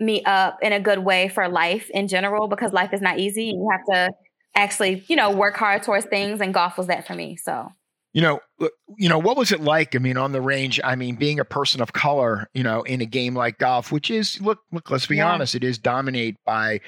me 0.00 0.24
up 0.24 0.58
in 0.62 0.72
a 0.72 0.80
good 0.80 1.00
way 1.00 1.28
for 1.28 1.46
life 1.46 1.90
in 1.92 2.08
general 2.08 2.48
because 2.48 2.72
life 2.72 2.94
is 2.94 3.02
not 3.02 3.18
easy. 3.18 3.44
You 3.44 3.68
have 3.70 3.84
to 3.90 4.10
actually, 4.54 5.04
you 5.08 5.16
know, 5.16 5.30
work 5.30 5.56
hard 5.56 5.82
towards 5.82 6.06
things, 6.06 6.40
and 6.40 6.52
golf 6.52 6.78
was 6.78 6.88
that 6.88 7.06
for 7.06 7.14
me. 7.14 7.36
So. 7.36 7.72
You 8.12 8.22
know, 8.22 8.40
uh, 8.60 8.66
you 8.98 9.08
know, 9.08 9.18
what 9.18 9.36
was 9.36 9.52
it 9.52 9.60
like? 9.60 9.94
I 9.94 10.00
mean, 10.00 10.16
on 10.16 10.32
the 10.32 10.40
range, 10.40 10.80
I 10.82 10.96
mean, 10.96 11.14
being 11.14 11.38
a 11.38 11.44
person 11.44 11.80
of 11.80 11.92
color, 11.92 12.48
you 12.54 12.64
know, 12.64 12.82
in 12.82 13.00
a 13.00 13.06
game 13.06 13.36
like 13.36 13.58
golf, 13.58 13.92
which 13.92 14.10
is 14.10 14.40
look, 14.40 14.58
look, 14.72 14.90
let's 14.90 15.06
be 15.06 15.18
yeah. 15.18 15.32
honest, 15.32 15.54
it 15.54 15.62
is 15.62 15.78
dominated 15.78 16.36
by, 16.44 16.80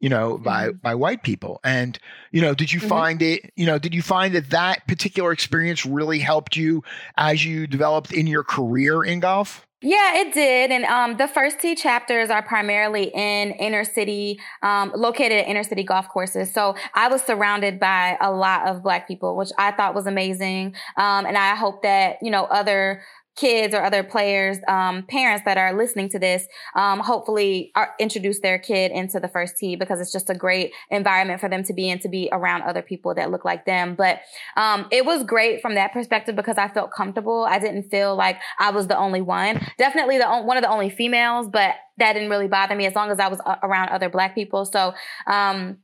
you 0.00 0.08
know, 0.08 0.38
by 0.38 0.68
mm-hmm. 0.68 0.78
by 0.78 0.94
white 0.94 1.22
people. 1.22 1.60
And 1.62 1.98
you 2.32 2.40
know, 2.40 2.54
did 2.54 2.72
you 2.72 2.80
mm-hmm. 2.80 2.88
find 2.88 3.22
it? 3.22 3.52
You 3.56 3.66
know, 3.66 3.78
did 3.78 3.94
you 3.94 4.02
find 4.02 4.34
that 4.34 4.50
that 4.50 4.86
particular 4.88 5.32
experience 5.32 5.86
really 5.86 6.18
helped 6.18 6.56
you 6.56 6.82
as 7.16 7.44
you 7.44 7.66
developed 7.66 8.12
in 8.12 8.26
your 8.26 8.42
career 8.42 9.04
in 9.04 9.20
golf? 9.20 9.66
Yeah, 9.82 10.18
it 10.18 10.34
did. 10.34 10.70
And 10.70 10.84
um, 10.84 11.16
the 11.16 11.26
first 11.26 11.58
two 11.58 11.74
chapters 11.74 12.28
are 12.28 12.42
primarily 12.42 13.04
in 13.14 13.52
inner 13.52 13.84
city, 13.84 14.38
um, 14.62 14.92
located 14.94 15.32
at 15.32 15.48
inner 15.48 15.62
city 15.62 15.84
golf 15.84 16.06
courses. 16.06 16.52
So 16.52 16.74
I 16.92 17.08
was 17.08 17.22
surrounded 17.22 17.80
by 17.80 18.18
a 18.20 18.30
lot 18.30 18.68
of 18.68 18.82
black 18.82 19.08
people, 19.08 19.36
which 19.36 19.48
I 19.56 19.70
thought 19.72 19.94
was 19.94 20.06
amazing. 20.06 20.74
Um, 20.98 21.24
and 21.24 21.38
I 21.38 21.54
hope 21.54 21.82
that, 21.82 22.18
you 22.20 22.30
know, 22.30 22.44
other 22.44 23.02
kids 23.40 23.74
or 23.74 23.82
other 23.82 24.04
players, 24.04 24.58
um, 24.68 25.02
parents 25.04 25.42
that 25.46 25.56
are 25.56 25.72
listening 25.72 26.10
to 26.10 26.18
this, 26.18 26.46
um, 26.74 27.00
hopefully 27.00 27.72
are, 27.74 27.94
introduce 27.98 28.40
their 28.40 28.58
kid 28.58 28.92
into 28.92 29.18
the 29.18 29.28
first 29.28 29.56
tee 29.56 29.76
because 29.76 29.98
it's 29.98 30.12
just 30.12 30.28
a 30.28 30.34
great 30.34 30.72
environment 30.90 31.40
for 31.40 31.48
them 31.48 31.64
to 31.64 31.72
be 31.72 31.88
in, 31.88 31.98
to 31.98 32.08
be 32.08 32.28
around 32.32 32.62
other 32.62 32.82
people 32.82 33.14
that 33.14 33.30
look 33.30 33.44
like 33.44 33.64
them. 33.64 33.94
But, 33.94 34.20
um, 34.56 34.86
it 34.90 35.06
was 35.06 35.24
great 35.24 35.62
from 35.62 35.74
that 35.76 35.92
perspective 35.92 36.36
because 36.36 36.58
I 36.58 36.68
felt 36.68 36.90
comfortable. 36.92 37.46
I 37.48 37.58
didn't 37.58 37.90
feel 37.90 38.14
like 38.14 38.38
I 38.58 38.70
was 38.70 38.88
the 38.88 38.98
only 38.98 39.22
one. 39.22 39.66
Definitely 39.78 40.18
the, 40.18 40.28
one 40.42 40.58
of 40.58 40.62
the 40.62 40.70
only 40.70 40.90
females, 40.90 41.48
but 41.48 41.76
that 41.96 42.12
didn't 42.12 42.28
really 42.28 42.48
bother 42.48 42.74
me 42.74 42.84
as 42.86 42.94
long 42.94 43.10
as 43.10 43.18
I 43.18 43.28
was 43.28 43.40
uh, 43.46 43.56
around 43.62 43.88
other 43.88 44.10
black 44.10 44.34
people. 44.34 44.66
So, 44.66 44.92
um, 45.26 45.78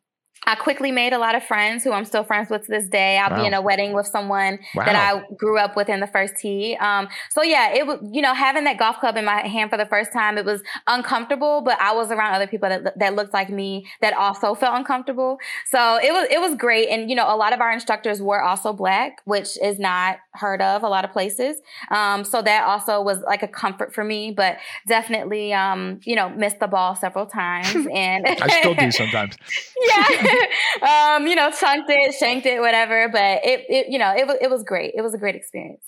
I 0.46 0.54
quickly 0.54 0.92
made 0.92 1.12
a 1.12 1.18
lot 1.18 1.34
of 1.34 1.42
friends 1.42 1.82
who 1.82 1.90
I'm 1.92 2.04
still 2.04 2.22
friends 2.22 2.50
with 2.50 2.66
to 2.66 2.70
this 2.70 2.86
day. 2.86 3.18
I'll 3.18 3.30
wow. 3.30 3.40
be 3.40 3.46
in 3.46 3.54
a 3.54 3.60
wedding 3.60 3.92
with 3.92 4.06
someone 4.06 4.60
wow. 4.76 4.84
that 4.84 4.94
I 4.94 5.22
grew 5.34 5.58
up 5.58 5.76
with 5.76 5.88
in 5.88 5.98
the 5.98 6.06
first 6.06 6.36
tee. 6.36 6.76
Um, 6.76 7.08
so 7.30 7.42
yeah, 7.42 7.74
it 7.74 7.84
was, 7.86 7.98
you 8.12 8.22
know, 8.22 8.32
having 8.32 8.64
that 8.64 8.78
golf 8.78 9.00
club 9.00 9.16
in 9.16 9.24
my 9.24 9.46
hand 9.46 9.70
for 9.70 9.76
the 9.76 9.86
first 9.86 10.12
time, 10.12 10.38
it 10.38 10.44
was 10.44 10.62
uncomfortable, 10.86 11.62
but 11.62 11.80
I 11.80 11.92
was 11.92 12.12
around 12.12 12.34
other 12.34 12.46
people 12.46 12.68
that, 12.68 12.96
that 12.96 13.14
looked 13.16 13.34
like 13.34 13.50
me 13.50 13.86
that 14.00 14.14
also 14.14 14.54
felt 14.54 14.76
uncomfortable. 14.76 15.38
So 15.66 15.98
it 16.02 16.12
was, 16.12 16.28
it 16.30 16.40
was 16.40 16.54
great. 16.54 16.90
And, 16.90 17.10
you 17.10 17.16
know, 17.16 17.26
a 17.26 17.36
lot 17.36 17.52
of 17.52 17.60
our 17.60 17.72
instructors 17.72 18.22
were 18.22 18.40
also 18.40 18.72
black, 18.72 19.22
which 19.24 19.58
is 19.60 19.80
not 19.80 20.18
heard 20.34 20.62
of 20.62 20.84
a 20.84 20.88
lot 20.88 21.04
of 21.04 21.10
places. 21.10 21.56
Um, 21.90 22.24
so 22.24 22.40
that 22.42 22.64
also 22.64 23.02
was 23.02 23.18
like 23.26 23.42
a 23.42 23.48
comfort 23.48 23.92
for 23.92 24.04
me, 24.04 24.30
but 24.30 24.58
definitely, 24.86 25.52
um, 25.52 25.98
you 26.04 26.14
know, 26.14 26.28
missed 26.28 26.60
the 26.60 26.68
ball 26.68 26.94
several 26.94 27.26
times 27.26 27.74
and 27.92 28.26
I 28.26 28.60
still 28.60 28.74
do 28.74 28.92
sometimes. 28.92 29.36
yeah. 29.88 30.35
um, 30.82 31.26
you 31.26 31.34
know, 31.34 31.50
chunked 31.50 31.90
it, 31.90 32.14
shanked 32.14 32.46
it, 32.46 32.60
whatever. 32.60 33.08
But 33.08 33.44
it, 33.44 33.64
it, 33.68 33.86
you 33.88 33.98
know, 33.98 34.14
it 34.16 34.26
was 34.26 34.36
it 34.40 34.50
was 34.50 34.62
great. 34.62 34.92
It 34.96 35.02
was 35.02 35.14
a 35.14 35.18
great 35.18 35.34
experience. 35.34 35.84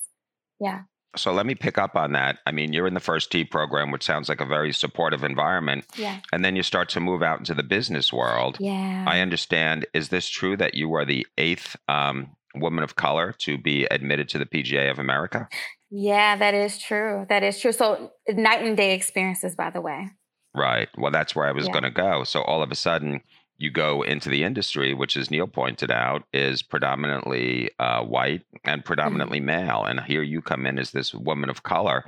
Yeah. 0.60 0.82
So 1.16 1.32
let 1.32 1.46
me 1.46 1.54
pick 1.54 1.78
up 1.78 1.96
on 1.96 2.12
that. 2.12 2.38
I 2.46 2.52
mean, 2.52 2.72
you're 2.72 2.86
in 2.86 2.94
the 2.94 3.00
first 3.00 3.32
tee 3.32 3.44
program, 3.44 3.90
which 3.90 4.04
sounds 4.04 4.28
like 4.28 4.40
a 4.40 4.46
very 4.46 4.72
supportive 4.72 5.24
environment. 5.24 5.86
Yeah. 5.96 6.20
And 6.32 6.44
then 6.44 6.54
you 6.54 6.62
start 6.62 6.90
to 6.90 7.00
move 7.00 7.22
out 7.22 7.38
into 7.38 7.54
the 7.54 7.62
business 7.62 8.12
world. 8.12 8.58
Yeah. 8.60 9.04
I 9.06 9.20
understand. 9.20 9.86
Is 9.94 10.10
this 10.10 10.28
true 10.28 10.56
that 10.58 10.74
you 10.74 10.92
are 10.94 11.04
the 11.04 11.26
eighth 11.38 11.76
um, 11.88 12.36
woman 12.54 12.84
of 12.84 12.96
color 12.96 13.34
to 13.38 13.56
be 13.56 13.86
admitted 13.86 14.28
to 14.30 14.38
the 14.38 14.46
PGA 14.46 14.90
of 14.90 14.98
America? 14.98 15.48
Yeah, 15.90 16.36
that 16.36 16.54
is 16.54 16.78
true. 16.78 17.24
That 17.28 17.42
is 17.42 17.58
true. 17.58 17.72
So 17.72 18.12
night 18.28 18.62
and 18.62 18.76
day 18.76 18.94
experiences, 18.94 19.56
by 19.56 19.70
the 19.70 19.80
way. 19.80 20.10
Right. 20.54 20.88
Well, 20.96 21.10
that's 21.10 21.34
where 21.34 21.46
I 21.46 21.52
was 21.52 21.66
yeah. 21.66 21.72
going 21.72 21.84
to 21.84 21.90
go. 21.90 22.24
So 22.24 22.42
all 22.42 22.62
of 22.62 22.70
a 22.70 22.74
sudden, 22.74 23.22
you 23.58 23.70
go 23.70 24.02
into 24.02 24.28
the 24.28 24.44
industry, 24.44 24.94
which, 24.94 25.16
as 25.16 25.30
Neil 25.30 25.48
pointed 25.48 25.90
out, 25.90 26.22
is 26.32 26.62
predominantly 26.62 27.70
uh, 27.78 28.02
white 28.02 28.42
and 28.64 28.80
mm-hmm. 28.80 28.86
predominantly 28.86 29.38
mm-hmm. 29.38 29.66
male. 29.66 29.84
And 29.84 30.00
here 30.00 30.22
you 30.22 30.40
come 30.40 30.64
in 30.64 30.78
as 30.78 30.92
this 30.92 31.12
woman 31.12 31.50
of 31.50 31.64
color 31.64 32.04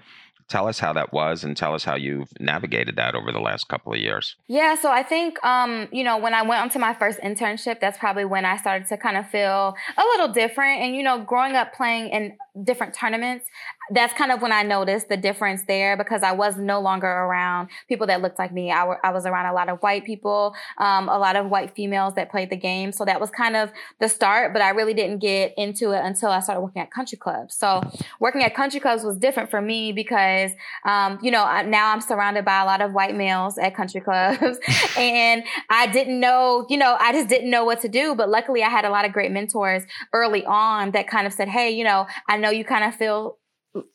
tell 0.50 0.66
us 0.66 0.80
how 0.80 0.92
that 0.92 1.12
was 1.12 1.44
and 1.44 1.56
tell 1.56 1.74
us 1.74 1.84
how 1.84 1.94
you've 1.94 2.28
navigated 2.40 2.96
that 2.96 3.14
over 3.14 3.30
the 3.30 3.38
last 3.38 3.68
couple 3.68 3.92
of 3.92 4.00
years. 4.00 4.34
Yeah, 4.48 4.74
so 4.74 4.90
I 4.90 5.04
think, 5.04 5.42
um, 5.44 5.88
you 5.92 6.02
know, 6.02 6.18
when 6.18 6.34
I 6.34 6.42
went 6.42 6.60
onto 6.60 6.80
my 6.80 6.92
first 6.92 7.20
internship, 7.20 7.78
that's 7.80 7.96
probably 7.96 8.24
when 8.24 8.44
I 8.44 8.56
started 8.56 8.88
to 8.88 8.96
kind 8.96 9.16
of 9.16 9.30
feel 9.30 9.74
a 9.96 10.02
little 10.02 10.28
different. 10.28 10.82
And, 10.82 10.96
you 10.96 11.04
know, 11.04 11.22
growing 11.22 11.54
up 11.54 11.72
playing 11.72 12.08
in 12.08 12.36
different 12.64 12.94
tournaments, 12.94 13.46
that's 13.90 14.14
kind 14.14 14.30
of 14.30 14.40
when 14.40 14.52
I 14.52 14.62
noticed 14.62 15.08
the 15.08 15.16
difference 15.16 15.64
there 15.64 15.96
because 15.96 16.22
I 16.22 16.32
was 16.32 16.56
no 16.56 16.80
longer 16.80 17.08
around 17.08 17.68
people 17.88 18.06
that 18.06 18.22
looked 18.22 18.38
like 18.38 18.52
me. 18.52 18.70
I, 18.70 19.10
was 19.10 19.26
around 19.26 19.46
a 19.46 19.52
lot 19.52 19.68
of 19.68 19.80
white 19.80 20.04
people, 20.04 20.54
um, 20.78 21.08
a 21.08 21.18
lot 21.18 21.34
of 21.34 21.50
white 21.50 21.74
females 21.74 22.14
that 22.14 22.30
played 22.30 22.50
the 22.50 22.56
game. 22.56 22.92
So 22.92 23.04
that 23.04 23.20
was 23.20 23.30
kind 23.30 23.56
of 23.56 23.72
the 23.98 24.08
start, 24.08 24.52
but 24.52 24.62
I 24.62 24.70
really 24.70 24.94
didn't 24.94 25.18
get 25.18 25.52
into 25.56 25.90
it 25.90 26.04
until 26.04 26.30
I 26.30 26.40
started 26.40 26.60
working 26.60 26.82
at 26.82 26.90
country 26.90 27.18
clubs. 27.18 27.56
So 27.56 27.82
working 28.20 28.42
at 28.44 28.54
country 28.54 28.78
clubs 28.78 29.02
was 29.02 29.16
different 29.16 29.50
for 29.50 29.60
me 29.60 29.92
because, 29.92 30.52
um, 30.84 31.18
you 31.20 31.32
know, 31.32 31.44
now 31.62 31.92
I'm 31.92 32.00
surrounded 32.00 32.44
by 32.44 32.60
a 32.60 32.64
lot 32.64 32.80
of 32.80 32.92
white 32.92 33.16
males 33.16 33.58
at 33.58 33.74
country 33.74 34.00
clubs 34.10 34.58
and 34.96 35.42
I 35.68 35.88
didn't 35.88 36.20
know, 36.20 36.66
you 36.70 36.76
know, 36.76 36.96
I 37.00 37.12
just 37.12 37.28
didn't 37.28 37.50
know 37.50 37.64
what 37.64 37.80
to 37.80 37.88
do. 37.88 38.14
But 38.14 38.28
luckily 38.28 38.62
I 38.62 38.68
had 38.68 38.84
a 38.84 38.90
lot 38.90 39.04
of 39.04 39.12
great 39.12 39.32
mentors 39.32 39.82
early 40.12 40.44
on 40.44 40.92
that 40.92 41.08
kind 41.08 41.26
of 41.26 41.32
said, 41.32 41.48
Hey, 41.48 41.70
you 41.70 41.82
know, 41.82 42.06
I 42.28 42.36
know 42.36 42.50
you 42.50 42.64
kind 42.64 42.84
of 42.84 42.94
feel 42.94 43.38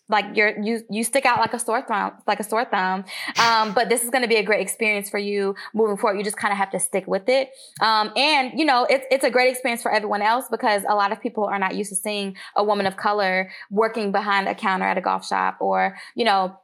like 0.07 0.25
you're 0.35 0.57
you 0.61 0.81
you 0.89 1.03
stick 1.03 1.25
out 1.25 1.39
like 1.39 1.53
a 1.53 1.59
sore 1.59 1.81
thumb 1.81 2.13
like 2.27 2.39
a 2.39 2.43
sore 2.43 2.65
thumb. 2.65 3.03
Um, 3.39 3.73
but 3.73 3.89
this 3.89 4.03
is 4.03 4.09
going 4.09 4.21
to 4.21 4.27
be 4.27 4.35
a 4.35 4.43
great 4.43 4.61
experience 4.61 5.09
for 5.09 5.17
you 5.17 5.55
moving 5.73 5.97
forward. 5.97 6.17
You 6.17 6.23
just 6.23 6.37
kind 6.37 6.51
of 6.51 6.57
have 6.57 6.71
to 6.71 6.79
stick 6.79 7.05
with 7.07 7.27
it. 7.27 7.49
Um, 7.81 8.11
and 8.15 8.57
you 8.57 8.65
know 8.65 8.85
it's 8.89 9.05
it's 9.11 9.23
a 9.25 9.29
great 9.29 9.51
experience 9.51 9.81
for 9.81 9.91
everyone 9.91 10.21
else 10.21 10.45
because 10.49 10.83
a 10.87 10.95
lot 10.95 11.11
of 11.11 11.21
people 11.21 11.43
are 11.45 11.59
not 11.59 11.75
used 11.75 11.89
to 11.89 11.95
seeing 11.95 12.37
a 12.55 12.63
woman 12.63 12.85
of 12.85 12.95
color 12.95 13.51
working 13.69 14.11
behind 14.11 14.47
a 14.47 14.55
counter 14.55 14.85
at 14.85 14.97
a 14.97 15.01
golf 15.01 15.27
shop 15.27 15.57
or 15.59 15.97
you 16.15 16.23
know 16.23 16.57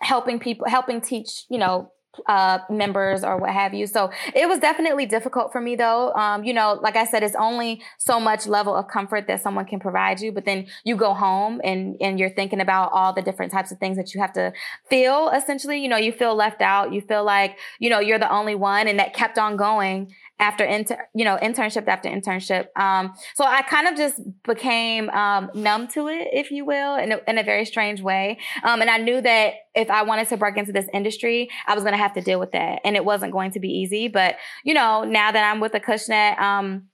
helping 0.00 0.38
people 0.38 0.66
helping 0.68 1.00
teach 1.00 1.44
you 1.50 1.58
know 1.58 1.90
uh, 2.26 2.58
members 2.70 3.24
or 3.24 3.38
what 3.38 3.50
have 3.50 3.74
you. 3.74 3.86
So 3.86 4.10
it 4.34 4.48
was 4.48 4.58
definitely 4.58 5.06
difficult 5.06 5.52
for 5.52 5.60
me 5.60 5.76
though. 5.76 6.12
Um, 6.14 6.44
you 6.44 6.52
know, 6.52 6.78
like 6.82 6.96
I 6.96 7.04
said, 7.04 7.22
it's 7.22 7.36
only 7.36 7.82
so 7.98 8.20
much 8.20 8.46
level 8.46 8.74
of 8.74 8.88
comfort 8.88 9.26
that 9.28 9.42
someone 9.42 9.64
can 9.64 9.80
provide 9.80 10.20
you, 10.20 10.32
but 10.32 10.44
then 10.44 10.66
you 10.84 10.96
go 10.96 11.14
home 11.14 11.60
and, 11.64 11.96
and 12.00 12.18
you're 12.18 12.30
thinking 12.30 12.60
about 12.60 12.92
all 12.92 13.12
the 13.12 13.22
different 13.22 13.52
types 13.52 13.72
of 13.72 13.78
things 13.78 13.96
that 13.96 14.14
you 14.14 14.20
have 14.20 14.32
to 14.34 14.52
feel 14.88 15.30
essentially. 15.30 15.82
You 15.82 15.88
know, 15.88 15.96
you 15.96 16.12
feel 16.12 16.34
left 16.34 16.60
out. 16.60 16.92
You 16.92 17.00
feel 17.00 17.24
like, 17.24 17.58
you 17.78 17.90
know, 17.90 18.00
you're 18.00 18.18
the 18.18 18.32
only 18.32 18.54
one 18.54 18.88
and 18.88 18.98
that 18.98 19.14
kept 19.14 19.38
on 19.38 19.56
going 19.56 20.14
after 20.38 20.64
inter, 20.64 20.98
you 21.14 21.24
know, 21.24 21.38
internship 21.40 21.86
after 21.86 22.08
internship. 22.08 22.66
Um, 22.76 23.14
so 23.34 23.44
I 23.44 23.62
kind 23.62 23.86
of 23.86 23.96
just 23.96 24.20
became 24.44 25.08
um, 25.10 25.50
numb 25.54 25.88
to 25.88 26.08
it, 26.08 26.28
if 26.32 26.50
you 26.50 26.64
will, 26.64 26.96
in 26.96 27.12
a, 27.12 27.20
in 27.28 27.38
a 27.38 27.42
very 27.42 27.64
strange 27.64 28.00
way. 28.00 28.38
Um, 28.64 28.80
and 28.80 28.90
I 28.90 28.98
knew 28.98 29.20
that 29.20 29.54
if 29.74 29.90
I 29.90 30.02
wanted 30.02 30.28
to 30.28 30.36
break 30.36 30.56
into 30.56 30.72
this 30.72 30.86
industry, 30.92 31.48
I 31.66 31.74
was 31.74 31.84
going 31.84 31.94
to 31.94 31.98
have 31.98 32.14
to 32.14 32.20
deal 32.20 32.40
with 32.40 32.52
that, 32.52 32.80
and 32.84 32.96
it 32.96 33.04
wasn't 33.04 33.32
going 33.32 33.52
to 33.52 33.60
be 33.60 33.68
easy. 33.68 34.08
But 34.08 34.36
you 34.64 34.74
know, 34.74 35.04
now 35.04 35.30
that 35.30 35.50
I'm 35.50 35.60
with 35.60 35.72
Acushnet, 35.72 36.40
um, 36.40 36.88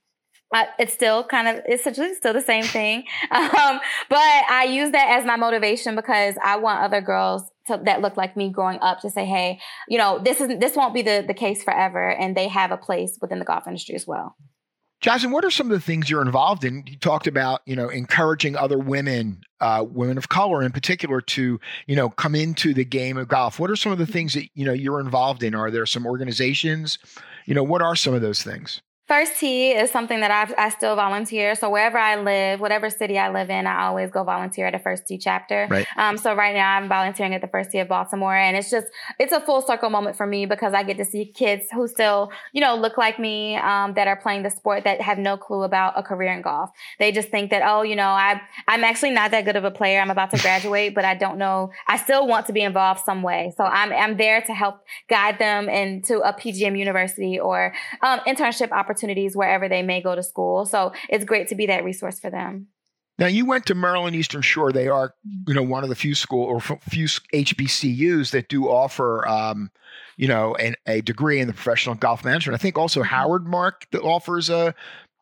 uh, 0.53 0.65
it's 0.79 0.93
still 0.93 1.23
kind 1.23 1.47
of 1.47 1.63
it's 1.67 1.81
essentially 1.81 2.13
still 2.15 2.33
the 2.33 2.41
same 2.41 2.63
thing 2.63 3.03
um, 3.31 3.79
but 4.09 4.17
i 4.49 4.67
use 4.67 4.91
that 4.91 5.17
as 5.17 5.25
my 5.25 5.35
motivation 5.35 5.95
because 5.95 6.35
i 6.43 6.57
want 6.57 6.81
other 6.81 7.01
girls 7.01 7.43
to, 7.69 7.81
that 7.85 8.01
look 8.01 8.17
like 8.17 8.35
me 8.35 8.49
growing 8.49 8.79
up 8.81 8.99
to 8.99 9.09
say 9.09 9.25
hey 9.25 9.59
you 9.87 9.97
know 9.97 10.19
this 10.19 10.41
isn't 10.41 10.59
this 10.59 10.75
won't 10.75 10.93
be 10.93 11.01
the, 11.01 11.23
the 11.25 11.33
case 11.33 11.63
forever 11.63 12.09
and 12.09 12.35
they 12.35 12.47
have 12.47 12.71
a 12.71 12.77
place 12.77 13.17
within 13.21 13.39
the 13.39 13.45
golf 13.45 13.65
industry 13.65 13.95
as 13.95 14.05
well 14.05 14.35
Jasmine, 15.01 15.31
what 15.31 15.45
are 15.45 15.51
some 15.51 15.67
of 15.67 15.71
the 15.71 15.79
things 15.79 16.09
you're 16.09 16.21
involved 16.21 16.65
in? 16.65 16.83
You 16.85 16.97
talked 16.97 17.25
about, 17.25 17.61
you 17.65 17.73
know, 17.73 17.87
encouraging 17.87 18.57
other 18.57 18.77
women, 18.77 19.43
uh, 19.61 19.85
women 19.87 20.17
of 20.17 20.27
color 20.27 20.61
in 20.61 20.73
particular, 20.73 21.21
to, 21.21 21.57
you 21.87 21.95
know, 21.95 22.09
come 22.09 22.35
into 22.35 22.73
the 22.73 22.83
game 22.83 23.15
of 23.15 23.29
golf. 23.29 23.59
What 23.59 23.71
are 23.71 23.77
some 23.77 23.93
of 23.93 23.97
the 23.97 24.05
things 24.05 24.33
that, 24.33 24.49
you 24.55 24.65
know, 24.65 24.73
you're 24.73 24.99
involved 24.99 25.41
in? 25.41 25.55
Are 25.55 25.71
there 25.71 25.85
some 25.85 26.05
organizations? 26.05 26.99
You 27.45 27.53
know, 27.53 27.63
what 27.63 27.81
are 27.81 27.95
some 27.95 28.13
of 28.13 28.21
those 28.21 28.43
things? 28.43 28.81
First 29.09 29.39
Tee 29.39 29.71
is 29.71 29.89
something 29.89 30.19
that 30.19 30.29
I, 30.29 30.67
I 30.67 30.69
still 30.69 30.95
volunteer. 30.95 31.55
So 31.55 31.67
wherever 31.67 31.97
I 31.97 32.17
live, 32.17 32.59
whatever 32.59 32.91
city 32.91 33.17
I 33.17 33.31
live 33.31 33.49
in, 33.49 33.65
I 33.65 33.87
always 33.87 34.11
go 34.11 34.23
volunteer 34.23 34.67
at 34.67 34.75
a 34.75 34.79
First 34.79 35.07
Tee 35.07 35.17
chapter. 35.17 35.65
Right. 35.67 35.87
Um, 35.97 36.15
so 36.15 36.35
right 36.35 36.53
now 36.53 36.77
I'm 36.77 36.87
volunteering 36.87 37.33
at 37.33 37.41
the 37.41 37.47
First 37.47 37.71
Tee 37.71 37.79
of 37.79 37.87
Baltimore, 37.87 38.35
and 38.35 38.55
it's 38.55 38.69
just 38.69 38.85
it's 39.17 39.33
a 39.33 39.41
full 39.41 39.63
circle 39.63 39.89
moment 39.89 40.15
for 40.15 40.27
me 40.27 40.45
because 40.45 40.75
I 40.75 40.83
get 40.83 40.97
to 40.97 41.05
see 41.05 41.25
kids 41.25 41.65
who 41.73 41.87
still 41.87 42.31
you 42.53 42.61
know 42.61 42.75
look 42.75 42.99
like 42.99 43.17
me 43.17 43.55
um, 43.55 43.95
that 43.95 44.07
are 44.07 44.15
playing 44.15 44.43
the 44.43 44.51
sport 44.51 44.83
that 44.83 45.01
have 45.01 45.17
no 45.17 45.37
clue 45.37 45.63
about 45.63 45.97
a 45.97 46.03
career 46.03 46.31
in 46.31 46.43
golf. 46.43 46.69
They 46.99 47.11
just 47.11 47.29
think 47.29 47.49
that 47.49 47.63
oh 47.65 47.81
you 47.81 47.95
know 47.95 48.09
I 48.09 48.39
I'm 48.67 48.83
actually 48.83 49.11
not 49.11 49.31
that 49.31 49.43
good 49.43 49.55
of 49.55 49.63
a 49.63 49.71
player. 49.71 49.99
I'm 49.99 50.11
about 50.11 50.29
to 50.35 50.37
graduate, 50.37 50.93
but 50.93 51.03
I 51.03 51.15
don't 51.15 51.39
know. 51.39 51.71
I 51.87 51.97
still 51.97 52.27
want 52.27 52.45
to 52.45 52.53
be 52.53 52.61
involved 52.61 53.01
some 53.05 53.23
way. 53.23 53.53
So 53.57 53.63
I'm 53.63 53.91
I'm 53.91 54.17
there 54.17 54.43
to 54.43 54.53
help 54.53 54.81
guide 55.09 55.39
them 55.39 55.67
into 55.67 56.19
a 56.19 56.31
PGM 56.31 56.77
university 56.77 57.39
or 57.39 57.73
um, 58.03 58.19
internship 58.27 58.69
opportunities 58.71 58.98
opportunities 58.99 59.35
wherever 59.35 59.69
they 59.69 59.81
may 59.81 60.01
go 60.01 60.15
to 60.15 60.23
school. 60.23 60.65
So 60.65 60.93
it's 61.09 61.25
great 61.25 61.47
to 61.49 61.55
be 61.55 61.65
that 61.67 61.83
resource 61.83 62.19
for 62.19 62.29
them. 62.29 62.67
Now 63.17 63.27
you 63.27 63.45
went 63.45 63.65
to 63.65 63.75
Maryland 63.75 64.15
Eastern 64.15 64.41
Shore. 64.41 64.71
They 64.71 64.87
are, 64.87 65.13
you 65.47 65.53
know, 65.53 65.63
one 65.63 65.83
of 65.83 65.89
the 65.89 65.95
few 65.95 66.15
school 66.15 66.45
or 66.45 66.61
few 66.61 67.05
HBCUs 67.05 68.31
that 68.31 68.47
do 68.47 68.69
offer, 68.69 69.27
um, 69.27 69.71
you 70.15 70.27
know, 70.27 70.55
an, 70.55 70.75
a 70.87 71.01
degree 71.01 71.39
in 71.39 71.47
the 71.47 71.53
professional 71.53 71.95
golf 71.95 72.23
management. 72.23 72.55
I 72.55 72.61
think 72.61 72.77
also 72.77 73.01
mm-hmm. 73.01 73.09
Howard 73.09 73.45
Mark 73.45 73.87
that 73.91 74.01
offers 74.01 74.49
a 74.49 74.73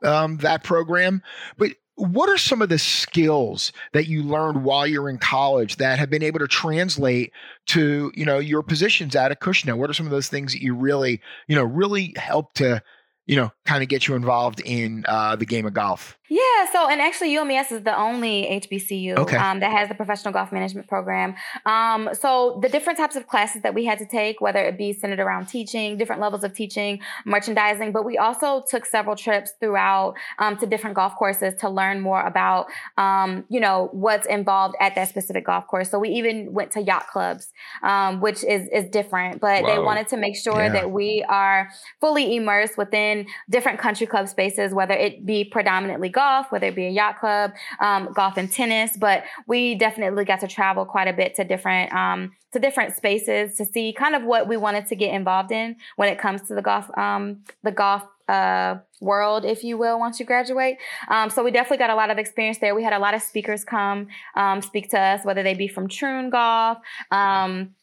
um, 0.03 0.37
that 0.37 0.63
program. 0.63 1.23
But 1.57 1.71
what 1.95 2.29
are 2.29 2.37
some 2.37 2.61
of 2.61 2.69
the 2.69 2.77
skills 2.77 3.71
that 3.93 4.05
you 4.05 4.21
learned 4.21 4.63
while 4.63 4.85
you're 4.85 5.09
in 5.09 5.17
college 5.17 5.77
that 5.77 5.97
have 5.97 6.11
been 6.11 6.21
able 6.21 6.37
to 6.37 6.47
translate 6.47 7.31
to 7.65 8.11
you 8.13 8.25
know 8.25 8.37
your 8.37 8.61
positions 8.61 9.15
at 9.15 9.31
Acushnet? 9.31 9.75
What 9.75 9.89
are 9.89 9.93
some 9.93 10.05
of 10.05 10.11
those 10.11 10.29
things 10.29 10.53
that 10.53 10.61
you 10.61 10.75
really 10.75 11.19
you 11.47 11.55
know 11.55 11.63
really 11.63 12.13
help 12.15 12.53
to 12.55 12.83
you 13.27 13.35
know 13.35 13.51
kind 13.65 13.83
of 13.83 13.89
get 13.89 14.07
you 14.07 14.15
involved 14.15 14.59
in 14.61 15.05
uh, 15.07 15.35
the 15.35 15.45
game 15.45 15.65
of 15.65 15.73
golf? 15.73 16.16
Yeah, 16.29 16.41
so 16.73 16.89
and 16.89 17.01
actually 17.01 17.33
UMES 17.35 17.71
is 17.71 17.83
the 17.83 17.97
only 17.97 18.43
HBCU 18.61 19.17
okay. 19.17 19.37
um, 19.37 19.61
that 19.61 19.71
has 19.71 19.87
the 19.87 19.95
professional 19.95 20.33
golf 20.33 20.51
management 20.51 20.87
program. 20.87 21.35
Um, 21.65 22.09
so 22.13 22.59
the 22.61 22.67
different 22.67 22.99
types 22.99 23.15
of 23.15 23.27
classes 23.27 23.61
that 23.61 23.73
we 23.73 23.85
had 23.85 23.97
to 23.99 24.05
take, 24.05 24.41
whether 24.41 24.59
it 24.59 24.77
be 24.77 24.91
centered 24.91 25.21
around 25.21 25.47
teaching, 25.47 25.97
different 25.97 26.21
levels 26.21 26.43
of 26.43 26.53
teaching, 26.53 26.99
merchandising, 27.25 27.93
but 27.93 28.03
we 28.03 28.17
also 28.17 28.63
took 28.69 28.85
several 28.85 29.15
trips 29.15 29.53
throughout 29.61 30.15
um, 30.39 30.57
to 30.57 30.65
different 30.65 30.97
golf 30.97 31.15
courses 31.15 31.53
to 31.61 31.69
learn 31.69 32.01
more 32.01 32.21
about, 32.21 32.67
um, 32.97 33.45
you 33.47 33.61
know, 33.61 33.87
what's 33.93 34.27
involved 34.27 34.75
at 34.81 34.95
that 34.95 35.07
specific 35.07 35.45
golf 35.45 35.65
course. 35.67 35.89
So 35.89 35.97
we 35.97 36.09
even 36.09 36.51
went 36.51 36.71
to 36.71 36.81
yacht 36.81 37.07
clubs, 37.07 37.53
um, 37.83 38.19
which 38.19 38.43
is 38.43 38.67
is 38.73 38.89
different, 38.89 39.39
but 39.39 39.65
they 39.65 39.79
wanted 39.79 40.09
to 40.09 40.17
make 40.17 40.35
sure 40.35 40.63
yeah. 40.63 40.69
that 40.69 40.91
we 40.91 41.23
are 41.29 41.69
fully 42.01 42.35
immersed 42.35 42.77
within 42.77 43.27
different 43.49 43.79
country 43.79 44.07
club 44.07 44.27
spaces, 44.27 44.73
whether 44.73 44.93
it 44.93 45.25
be 45.25 45.45
predominantly 45.45 46.09
golf, 46.21 46.51
whether 46.51 46.67
it 46.67 46.75
be 46.75 46.87
a 46.87 46.89
yacht 46.89 47.19
club, 47.19 47.51
um, 47.79 48.01
golf 48.13 48.37
and 48.37 48.51
tennis. 48.51 48.97
But 48.97 49.23
we 49.47 49.75
definitely 49.75 50.25
got 50.25 50.39
to 50.41 50.47
travel 50.47 50.83
quite 50.85 51.07
a 51.07 51.13
bit 51.13 51.35
to 51.35 51.43
different 51.43 51.93
um, 51.93 52.31
to 52.53 52.59
different 52.59 52.95
spaces 52.95 53.55
to 53.57 53.65
see 53.65 53.93
kind 53.93 54.15
of 54.15 54.23
what 54.23 54.47
we 54.47 54.57
wanted 54.57 54.87
to 54.87 54.95
get 54.95 55.13
involved 55.13 55.51
in 55.51 55.75
when 55.95 56.09
it 56.09 56.17
comes 56.17 56.41
to 56.47 56.55
the 56.55 56.61
golf 56.61 56.85
um, 56.97 57.43
the 57.63 57.71
golf 57.71 58.03
uh, 58.27 58.75
world, 58.99 59.45
if 59.45 59.63
you 59.63 59.77
will, 59.77 59.99
once 59.99 60.19
you 60.19 60.25
graduate. 60.25 60.77
Um, 61.07 61.29
so 61.29 61.43
we 61.43 61.51
definitely 61.51 61.77
got 61.77 61.89
a 61.89 61.95
lot 61.95 62.09
of 62.09 62.17
experience 62.17 62.57
there. 62.57 62.75
We 62.75 62.83
had 62.83 62.93
a 62.93 62.99
lot 62.99 63.13
of 63.13 63.21
speakers 63.21 63.63
come 63.63 64.07
um, 64.35 64.61
speak 64.61 64.89
to 64.91 64.99
us, 64.99 65.23
whether 65.23 65.43
they 65.43 65.53
be 65.53 65.67
from 65.67 65.87
Troon 65.87 66.29
Golf, 66.29 66.79
um, 67.11 67.75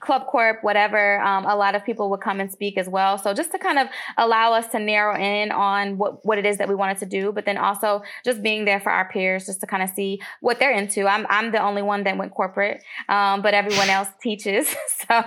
ClubCorp, 0.00 0.62
whatever, 0.62 1.20
um, 1.20 1.44
a 1.44 1.56
lot 1.56 1.74
of 1.74 1.84
people 1.84 2.10
would 2.10 2.20
come 2.20 2.40
and 2.40 2.50
speak 2.50 2.78
as 2.78 2.88
well. 2.88 3.18
So 3.18 3.34
just 3.34 3.50
to 3.52 3.58
kind 3.58 3.78
of 3.78 3.88
allow 4.16 4.52
us 4.52 4.68
to 4.68 4.78
narrow 4.78 5.16
in 5.16 5.50
on 5.50 5.98
what, 5.98 6.24
what 6.24 6.38
it 6.38 6.46
is 6.46 6.58
that 6.58 6.68
we 6.68 6.74
wanted 6.74 6.98
to 6.98 7.06
do, 7.06 7.32
but 7.32 7.44
then 7.44 7.58
also 7.58 8.02
just 8.24 8.42
being 8.42 8.64
there 8.64 8.80
for 8.80 8.90
our 8.90 9.08
peers, 9.10 9.46
just 9.46 9.60
to 9.60 9.66
kind 9.66 9.82
of 9.82 9.90
see 9.90 10.20
what 10.40 10.58
they're 10.58 10.72
into. 10.72 11.06
I'm, 11.06 11.26
I'm 11.28 11.52
the 11.52 11.62
only 11.62 11.82
one 11.82 12.04
that 12.04 12.16
went 12.16 12.32
corporate, 12.32 12.82
um, 13.08 13.42
but 13.42 13.54
everyone 13.54 13.90
else 13.90 14.08
teaches. 14.22 14.74
So 15.08 15.22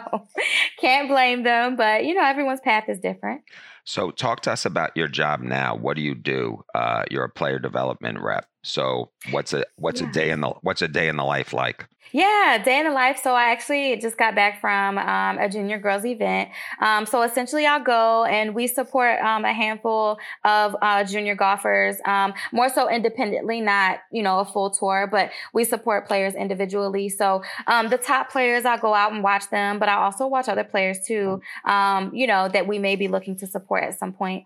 can't 0.79 1.07
blame 1.07 1.41
them, 1.43 1.75
but 1.75 2.05
you 2.05 2.13
know, 2.13 2.23
everyone's 2.23 2.59
path 2.59 2.83
is 2.87 2.99
different. 2.99 3.41
So 3.83 4.11
talk 4.11 4.41
to 4.41 4.51
us 4.51 4.65
about 4.65 4.95
your 4.95 5.07
job 5.07 5.41
now. 5.41 5.75
What 5.75 5.95
do 5.95 6.03
you 6.03 6.13
do? 6.13 6.63
Uh, 6.75 7.03
you're 7.09 7.23
a 7.23 7.29
player 7.29 7.57
development 7.57 8.19
rep. 8.19 8.45
So 8.63 9.11
what's 9.31 9.53
a 9.53 9.65
what's 9.77 10.01
yeah. 10.01 10.09
a 10.09 10.11
day 10.11 10.29
in 10.29 10.41
the 10.41 10.49
what's 10.61 10.81
a 10.81 10.87
day 10.87 11.07
in 11.07 11.15
the 11.15 11.23
life 11.23 11.53
like? 11.53 11.87
Yeah, 12.11 12.61
day 12.63 12.79
in 12.79 12.85
the 12.85 12.91
life. 12.91 13.19
So 13.23 13.33
I 13.33 13.51
actually 13.51 13.95
just 13.97 14.17
got 14.17 14.35
back 14.35 14.59
from 14.59 14.97
um, 14.97 15.37
a 15.37 15.47
junior 15.47 15.79
girls 15.79 16.03
event. 16.03 16.49
Um, 16.81 17.05
so 17.05 17.21
essentially, 17.21 17.65
I'll 17.65 17.83
go 17.83 18.25
and 18.25 18.53
we 18.53 18.67
support 18.67 19.21
um, 19.21 19.45
a 19.45 19.53
handful 19.53 20.17
of 20.43 20.75
uh, 20.81 21.05
junior 21.05 21.35
golfers, 21.35 21.97
um, 22.05 22.33
more 22.51 22.67
so 22.67 22.89
independently, 22.89 23.61
not 23.61 23.99
you 24.11 24.23
know 24.23 24.39
a 24.39 24.45
full 24.45 24.69
tour, 24.71 25.07
but 25.09 25.31
we 25.53 25.63
support 25.63 26.05
players 26.05 26.35
individually. 26.35 27.07
So 27.07 27.43
um, 27.67 27.89
the 27.89 27.97
top 27.97 28.29
players, 28.29 28.65
I'll 28.65 28.77
go 28.77 28.93
out 28.93 29.13
and 29.13 29.23
watch 29.23 29.49
them, 29.49 29.79
but 29.79 29.87
I 29.87 29.93
also 29.93 30.27
watch 30.27 30.49
other 30.49 30.65
players 30.65 30.99
too. 31.05 31.41
Um, 31.63 32.13
you 32.13 32.27
know 32.27 32.49
that 32.49 32.67
we 32.67 32.77
may 32.77 32.97
be 32.97 33.07
looking 33.07 33.37
to 33.37 33.47
support 33.47 33.83
at 33.83 33.97
some 33.97 34.11
point. 34.11 34.45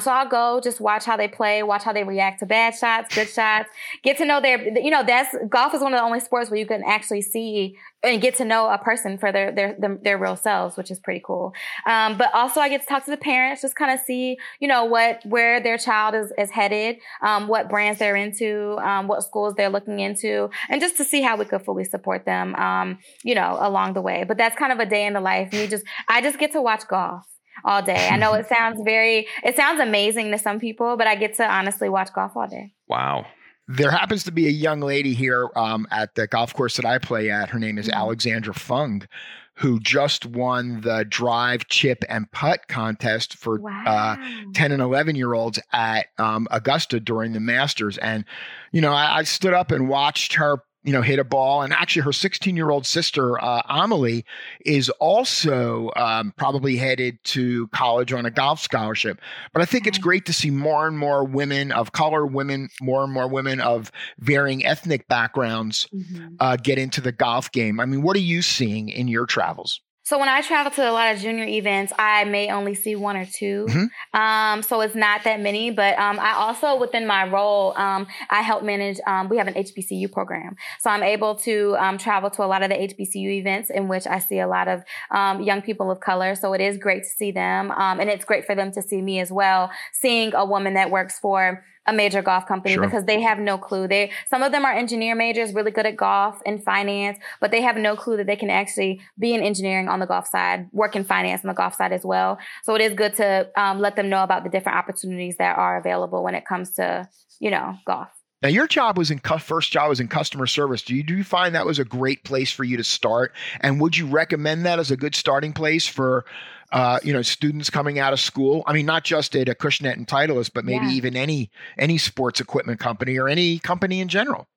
so 0.00 0.10
I'll 0.10 0.28
go 0.28 0.60
just 0.62 0.80
watch 0.80 1.04
how 1.04 1.18
they 1.18 1.28
play, 1.28 1.62
watch 1.62 1.82
how 1.82 1.92
they 1.92 2.04
react 2.04 2.40
to 2.40 2.46
bad 2.46 2.74
shots, 2.74 3.14
good 3.14 3.28
shots, 3.28 3.68
get 4.02 4.16
to 4.16 4.24
know 4.24 4.40
their. 4.40 4.78
You 4.78 4.90
know, 4.90 5.04
that's 5.04 5.36
golf 5.50 5.74
is 5.74 5.82
one 5.82 5.92
of 5.92 5.98
the 5.98 6.04
only 6.04 6.20
sports 6.20 6.48
where 6.48 6.58
you 6.58 6.66
can 6.66 6.82
actually 6.92 7.22
see 7.22 7.76
and 8.02 8.20
get 8.20 8.36
to 8.36 8.44
know 8.44 8.68
a 8.68 8.78
person 8.78 9.16
for 9.18 9.32
their 9.32 9.52
their 9.52 9.76
their, 9.78 9.98
their 10.02 10.18
real 10.18 10.36
selves, 10.36 10.76
which 10.76 10.90
is 10.90 10.98
pretty 10.98 11.22
cool. 11.24 11.52
Um, 11.86 12.16
but 12.16 12.32
also, 12.34 12.60
I 12.60 12.68
get 12.68 12.82
to 12.82 12.86
talk 12.86 13.04
to 13.04 13.10
the 13.10 13.16
parents, 13.16 13.62
just 13.62 13.76
kind 13.76 13.90
of 13.90 14.00
see, 14.04 14.36
you 14.60 14.68
know, 14.68 14.84
what 14.84 15.24
where 15.24 15.60
their 15.60 15.78
child 15.78 16.14
is 16.14 16.32
is 16.38 16.50
headed, 16.50 16.96
um, 17.22 17.48
what 17.48 17.68
brands 17.68 17.98
they're 17.98 18.16
into, 18.16 18.76
um, 18.78 19.08
what 19.08 19.22
schools 19.22 19.54
they're 19.56 19.70
looking 19.70 20.00
into, 20.00 20.50
and 20.68 20.80
just 20.80 20.96
to 20.96 21.04
see 21.04 21.22
how 21.22 21.36
we 21.36 21.44
could 21.44 21.62
fully 21.62 21.84
support 21.84 22.24
them, 22.24 22.54
um, 22.56 22.98
you 23.24 23.34
know, 23.34 23.56
along 23.60 23.94
the 23.94 24.02
way. 24.02 24.24
But 24.26 24.36
that's 24.36 24.56
kind 24.56 24.72
of 24.72 24.78
a 24.78 24.86
day 24.86 25.06
in 25.06 25.12
the 25.12 25.20
life. 25.20 25.52
Me 25.52 25.66
just, 25.66 25.84
I 26.08 26.20
just 26.20 26.38
get 26.38 26.52
to 26.52 26.62
watch 26.62 26.86
golf 26.88 27.24
all 27.64 27.82
day. 27.82 28.08
I 28.10 28.16
know 28.16 28.34
it 28.34 28.48
sounds 28.56 28.80
very, 28.84 29.26
it 29.44 29.56
sounds 29.56 29.80
amazing 29.80 30.30
to 30.32 30.38
some 30.38 30.58
people, 30.58 30.96
but 30.96 31.06
I 31.06 31.14
get 31.14 31.36
to 31.36 31.44
honestly 31.44 31.88
watch 31.88 32.12
golf 32.12 32.32
all 32.36 32.46
day. 32.46 32.72
Wow. 32.88 33.26
There 33.68 33.90
happens 33.90 34.24
to 34.24 34.32
be 34.32 34.46
a 34.46 34.50
young 34.50 34.80
lady 34.80 35.14
here 35.14 35.48
um, 35.56 35.86
at 35.90 36.14
the 36.14 36.26
golf 36.26 36.52
course 36.52 36.76
that 36.76 36.84
I 36.84 36.98
play 36.98 37.30
at. 37.30 37.50
Her 37.50 37.58
name 37.58 37.78
is 37.78 37.86
mm-hmm. 37.86 37.98
Alexandra 37.98 38.54
Fung, 38.54 39.06
who 39.54 39.78
just 39.80 40.26
won 40.26 40.80
the 40.80 41.04
drive, 41.08 41.68
chip, 41.68 42.04
and 42.08 42.30
putt 42.32 42.68
contest 42.68 43.36
for 43.36 43.58
uh, 43.58 43.62
wow. 43.62 44.16
uh, 44.20 44.52
10 44.54 44.72
and 44.72 44.82
11 44.82 45.14
year 45.14 45.34
olds 45.34 45.60
at 45.72 46.06
um, 46.18 46.48
Augusta 46.50 46.98
during 46.98 47.32
the 47.32 47.40
Masters. 47.40 47.98
And, 47.98 48.24
you 48.72 48.80
know, 48.80 48.92
I, 48.92 49.18
I 49.18 49.22
stood 49.22 49.54
up 49.54 49.70
and 49.70 49.88
watched 49.88 50.34
her 50.34 50.58
you 50.84 50.92
know, 50.92 51.02
hit 51.02 51.18
a 51.18 51.24
ball. 51.24 51.62
And 51.62 51.72
actually, 51.72 52.02
her 52.02 52.12
16 52.12 52.56
year 52.56 52.70
old 52.70 52.86
sister, 52.86 53.42
uh, 53.42 53.62
Amelie, 53.68 54.24
is 54.64 54.88
also 54.90 55.90
um, 55.96 56.32
probably 56.36 56.76
headed 56.76 57.22
to 57.24 57.68
college 57.68 58.12
on 58.12 58.26
a 58.26 58.30
golf 58.30 58.60
scholarship. 58.60 59.20
But 59.52 59.62
I 59.62 59.64
think 59.64 59.86
it's 59.86 59.98
great 59.98 60.26
to 60.26 60.32
see 60.32 60.50
more 60.50 60.86
and 60.86 60.98
more 60.98 61.24
women 61.24 61.72
of 61.72 61.92
color, 61.92 62.26
women, 62.26 62.68
more 62.80 63.04
and 63.04 63.12
more 63.12 63.28
women 63.28 63.60
of 63.60 63.92
varying 64.18 64.64
ethnic 64.64 65.06
backgrounds 65.08 65.88
mm-hmm. 65.94 66.34
uh, 66.40 66.56
get 66.56 66.78
into 66.78 67.00
the 67.00 67.12
golf 67.12 67.52
game. 67.52 67.80
I 67.80 67.86
mean, 67.86 68.02
what 68.02 68.16
are 68.16 68.20
you 68.20 68.42
seeing 68.42 68.88
in 68.88 69.08
your 69.08 69.26
travels? 69.26 69.80
So 70.04 70.18
when 70.18 70.28
I 70.28 70.40
travel 70.40 70.72
to 70.72 70.90
a 70.90 70.90
lot 70.90 71.14
of 71.14 71.20
junior 71.20 71.44
events, 71.44 71.92
I 71.96 72.24
may 72.24 72.50
only 72.50 72.74
see 72.74 72.96
one 72.96 73.16
or 73.16 73.24
2 73.24 73.66
mm-hmm. 73.68 74.20
um, 74.20 74.62
so 74.62 74.80
it's 74.80 74.96
not 74.96 75.22
that 75.24 75.40
many. 75.40 75.70
But 75.70 75.98
um, 75.98 76.18
I 76.18 76.32
also, 76.32 76.78
within 76.78 77.06
my 77.06 77.28
role, 77.28 77.76
um, 77.76 78.06
I 78.28 78.42
help 78.42 78.64
manage. 78.64 78.98
Um, 79.06 79.28
we 79.28 79.36
have 79.38 79.46
an 79.46 79.54
HBCU 79.54 80.10
program, 80.10 80.56
so 80.80 80.90
I'm 80.90 81.02
able 81.02 81.36
to 81.36 81.76
um, 81.78 81.98
travel 81.98 82.30
to 82.30 82.44
a 82.44 82.46
lot 82.46 82.62
of 82.62 82.70
the 82.70 82.76
HBCU 82.76 83.38
events 83.38 83.70
in 83.70 83.88
which 83.88 84.06
I 84.06 84.18
see 84.18 84.40
a 84.40 84.48
lot 84.48 84.66
of 84.66 84.82
um, 85.10 85.42
young 85.42 85.62
people 85.62 85.90
of 85.90 86.00
color. 86.00 86.34
So 86.34 86.52
it 86.52 86.60
is 86.60 86.78
great 86.78 87.04
to 87.04 87.08
see 87.08 87.30
them, 87.30 87.72
and 87.76 88.10
it's 88.10 88.24
great 88.24 88.44
for 88.44 88.54
them 88.54 88.72
to 88.72 88.82
see 88.82 89.00
me 89.00 89.20
as 89.20 89.30
well. 89.30 89.70
Seeing 89.92 90.34
a 90.34 90.44
woman 90.44 90.74
that 90.74 90.90
works 90.90 91.18
for 91.20 91.64
a 91.86 91.92
major 91.92 92.22
golf 92.22 92.46
company 92.46 92.74
sure. 92.74 92.84
because 92.84 93.04
they 93.04 93.20
have 93.20 93.38
no 93.38 93.58
clue. 93.58 93.88
They 93.88 94.10
some 94.28 94.42
of 94.42 94.52
them 94.52 94.64
are 94.64 94.72
engineer 94.72 95.14
majors, 95.14 95.52
really 95.52 95.70
good 95.70 95.86
at 95.86 95.96
golf 95.96 96.40
and 96.46 96.62
finance, 96.62 97.18
but 97.40 97.50
they 97.50 97.62
have 97.62 97.76
no 97.76 97.96
clue 97.96 98.16
that 98.18 98.26
they 98.26 98.36
can 98.36 98.50
actually 98.50 99.00
be 99.18 99.34
in 99.34 99.42
engineering 99.42 99.88
on 99.88 100.00
the 100.00 100.06
golf 100.06 100.26
side, 100.26 100.68
work 100.72 100.94
in 100.94 101.04
finance 101.04 101.44
on 101.44 101.48
the 101.48 101.54
golf 101.54 101.74
side 101.74 101.92
as 101.92 102.04
well. 102.04 102.38
So 102.62 102.74
it 102.74 102.80
is 102.80 102.94
good 102.94 103.14
to 103.16 103.48
um, 103.56 103.80
let 103.80 103.96
them 103.96 104.08
know 104.08 104.22
about 104.22 104.44
the 104.44 104.50
different 104.50 104.78
opportunities 104.78 105.36
that 105.38 105.58
are 105.58 105.76
available 105.78 106.22
when 106.22 106.34
it 106.34 106.44
comes 106.46 106.72
to 106.74 107.08
you 107.40 107.50
know 107.50 107.76
golf. 107.86 108.08
Now, 108.42 108.48
your 108.48 108.66
job 108.66 108.98
was 108.98 109.12
in 109.12 109.20
first 109.20 109.70
job 109.70 109.88
was 109.88 110.00
in 110.00 110.08
customer 110.08 110.48
service. 110.48 110.82
Do 110.82 110.96
you 110.96 111.04
do 111.04 111.16
you 111.16 111.22
find 111.24 111.54
that 111.54 111.64
was 111.64 111.78
a 111.78 111.84
great 111.84 112.24
place 112.24 112.50
for 112.50 112.64
you 112.64 112.76
to 112.76 112.84
start? 112.84 113.32
And 113.60 113.80
would 113.80 113.96
you 113.96 114.06
recommend 114.06 114.66
that 114.66 114.80
as 114.80 114.90
a 114.90 114.96
good 114.96 115.14
starting 115.14 115.52
place 115.52 115.86
for 115.86 116.24
uh, 116.72 116.98
you 117.02 117.12
know 117.12 117.22
students 117.22 117.70
coming 117.70 117.98
out 117.98 118.12
of 118.12 118.20
school? 118.20 118.64
I 118.66 118.72
mean, 118.72 118.86
not 118.86 119.04
just 119.04 119.36
at 119.36 119.46
Acushnet 119.46 119.92
and 119.92 120.06
Titleist, 120.06 120.52
but 120.54 120.64
maybe 120.64 120.86
yeah. 120.86 120.92
even 120.92 121.16
any 121.16 121.50
any 121.78 121.98
sports 121.98 122.40
equipment 122.40 122.80
company 122.80 123.18
or 123.18 123.28
any 123.28 123.58
company 123.58 124.00
in 124.00 124.08
general. 124.08 124.48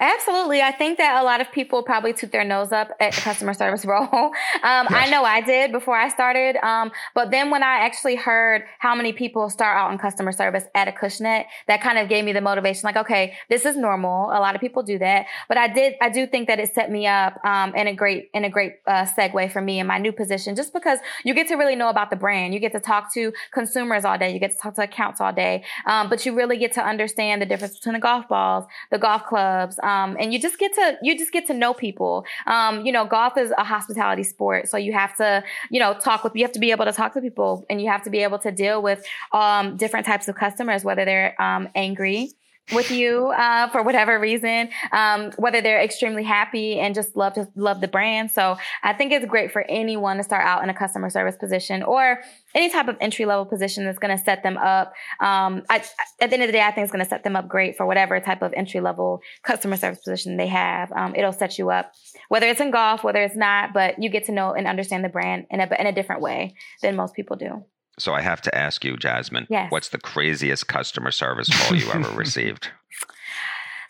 Absolutely. 0.00 0.62
I 0.62 0.72
think 0.72 0.98
that 0.98 1.20
a 1.20 1.24
lot 1.24 1.40
of 1.40 1.50
people 1.52 1.82
probably 1.82 2.12
took 2.12 2.30
their 2.30 2.44
nose 2.44 2.72
up 2.72 2.90
at 3.00 3.12
the 3.14 3.20
customer 3.20 3.54
service 3.54 3.84
role. 3.86 4.08
Um, 4.12 4.32
yes. 4.62 4.86
I 4.90 5.10
know 5.10 5.24
I 5.24 5.40
did 5.40 5.72
before 5.72 5.96
I 5.96 6.08
started. 6.08 6.56
Um, 6.64 6.90
but 7.14 7.30
then 7.30 7.50
when 7.50 7.62
I 7.62 7.80
actually 7.80 8.16
heard 8.16 8.62
how 8.78 8.94
many 8.94 9.12
people 9.12 9.48
start 9.50 9.76
out 9.76 9.92
in 9.92 9.98
customer 9.98 10.32
service 10.32 10.64
at 10.74 10.92
Acushnet, 10.94 11.44
that 11.68 11.80
kind 11.80 11.98
of 11.98 12.08
gave 12.08 12.24
me 12.24 12.32
the 12.32 12.40
motivation 12.40 12.82
like, 12.84 12.96
okay, 12.96 13.34
this 13.48 13.64
is 13.64 13.76
normal. 13.76 14.30
A 14.30 14.40
lot 14.40 14.54
of 14.54 14.60
people 14.60 14.82
do 14.82 14.98
that. 14.98 15.26
But 15.48 15.58
I 15.58 15.68
did, 15.68 15.94
I 16.00 16.08
do 16.08 16.26
think 16.26 16.48
that 16.48 16.58
it 16.58 16.74
set 16.74 16.90
me 16.90 17.06
up, 17.06 17.38
um, 17.44 17.74
in 17.74 17.86
a 17.86 17.94
great, 17.94 18.30
in 18.34 18.44
a 18.44 18.50
great, 18.50 18.74
uh, 18.86 19.06
segue 19.06 19.52
for 19.52 19.60
me 19.60 19.78
in 19.80 19.86
my 19.86 19.98
new 19.98 20.12
position, 20.12 20.56
just 20.56 20.72
because 20.72 20.98
you 21.24 21.34
get 21.34 21.48
to 21.48 21.54
really 21.54 21.76
know 21.76 21.88
about 21.88 22.10
the 22.10 22.16
brand. 22.16 22.54
You 22.54 22.60
get 22.60 22.72
to 22.72 22.80
talk 22.80 23.12
to 23.14 23.32
consumers 23.52 24.04
all 24.04 24.18
day. 24.18 24.32
You 24.32 24.38
get 24.38 24.52
to 24.52 24.58
talk 24.58 24.74
to 24.74 24.82
accounts 24.82 25.20
all 25.20 25.32
day. 25.32 25.64
Um, 25.86 26.08
but 26.08 26.24
you 26.26 26.34
really 26.34 26.56
get 26.56 26.72
to 26.72 26.84
understand 26.84 27.42
the 27.42 27.46
difference 27.46 27.76
between 27.78 27.94
the 27.94 28.00
golf 28.00 28.28
balls, 28.28 28.64
the 28.90 28.98
golf 28.98 29.24
clubs, 29.26 29.75
um, 29.82 30.16
and 30.18 30.32
you 30.32 30.38
just 30.38 30.58
get 30.58 30.74
to 30.74 30.98
you 31.02 31.16
just 31.16 31.32
get 31.32 31.46
to 31.46 31.54
know 31.54 31.74
people. 31.74 32.24
Um, 32.46 32.84
you 32.84 32.92
know, 32.92 33.04
golf 33.06 33.36
is 33.36 33.52
a 33.56 33.64
hospitality 33.64 34.22
sport, 34.22 34.68
so 34.68 34.76
you 34.76 34.92
have 34.92 35.16
to 35.16 35.42
you 35.70 35.80
know 35.80 35.94
talk 35.94 36.24
with 36.24 36.34
you 36.34 36.44
have 36.44 36.52
to 36.52 36.60
be 36.60 36.70
able 36.70 36.84
to 36.84 36.92
talk 36.92 37.14
to 37.14 37.20
people, 37.20 37.64
and 37.68 37.80
you 37.80 37.88
have 37.88 38.02
to 38.04 38.10
be 38.10 38.18
able 38.18 38.38
to 38.40 38.52
deal 38.52 38.82
with 38.82 39.04
um, 39.32 39.76
different 39.76 40.06
types 40.06 40.28
of 40.28 40.34
customers, 40.36 40.84
whether 40.84 41.04
they're 41.04 41.40
um, 41.40 41.68
angry 41.74 42.32
with 42.72 42.90
you 42.90 43.28
uh, 43.28 43.68
for 43.68 43.82
whatever 43.82 44.18
reason, 44.18 44.68
um, 44.92 45.30
whether 45.36 45.60
they're 45.60 45.80
extremely 45.80 46.24
happy 46.24 46.80
and 46.80 46.94
just 46.94 47.16
love 47.16 47.34
to 47.34 47.46
love 47.54 47.80
the 47.80 47.88
brand. 47.88 48.30
So 48.30 48.56
I 48.82 48.92
think 48.92 49.12
it's 49.12 49.26
great 49.26 49.52
for 49.52 49.62
anyone 49.68 50.16
to 50.16 50.24
start 50.24 50.44
out 50.44 50.64
in 50.64 50.70
a 50.70 50.74
customer 50.74 51.08
service 51.08 51.36
position 51.36 51.82
or 51.84 52.20
any 52.54 52.68
type 52.68 52.88
of 52.88 52.96
entry 53.00 53.24
level 53.24 53.44
position 53.44 53.84
that's 53.84 53.98
going 53.98 54.16
to 54.16 54.22
set 54.22 54.42
them 54.42 54.56
up. 54.56 54.94
Um, 55.20 55.62
I, 55.70 55.84
at 56.20 56.30
the 56.30 56.34
end 56.34 56.42
of 56.42 56.48
the 56.48 56.52
day, 56.52 56.62
I 56.62 56.72
think 56.72 56.84
it's 56.84 56.92
going 56.92 57.04
to 57.04 57.08
set 57.08 57.22
them 57.22 57.36
up 57.36 57.48
great 57.48 57.76
for 57.76 57.86
whatever 57.86 58.18
type 58.18 58.42
of 58.42 58.52
entry 58.54 58.80
level 58.80 59.20
customer 59.44 59.76
service 59.76 60.00
position 60.00 60.36
they 60.36 60.48
have. 60.48 60.90
Um, 60.92 61.14
it'll 61.14 61.32
set 61.32 61.58
you 61.58 61.70
up, 61.70 61.92
whether 62.28 62.48
it's 62.48 62.60
in 62.60 62.72
golf, 62.72 63.04
whether 63.04 63.22
it's 63.22 63.36
not, 63.36 63.74
but 63.74 64.02
you 64.02 64.10
get 64.10 64.24
to 64.24 64.32
know 64.32 64.54
and 64.54 64.66
understand 64.66 65.04
the 65.04 65.08
brand 65.08 65.46
in 65.50 65.60
a, 65.60 65.68
in 65.78 65.86
a 65.86 65.92
different 65.92 66.22
way 66.22 66.54
than 66.82 66.96
most 66.96 67.14
people 67.14 67.36
do. 67.36 67.64
So 67.98 68.12
I 68.12 68.20
have 68.20 68.42
to 68.42 68.54
ask 68.54 68.84
you, 68.84 68.96
Jasmine, 68.96 69.46
yes. 69.48 69.70
what's 69.70 69.88
the 69.88 69.98
craziest 69.98 70.68
customer 70.68 71.10
service 71.10 71.48
call 71.48 71.76
you 71.76 71.90
ever 71.90 72.10
received? 72.16 72.68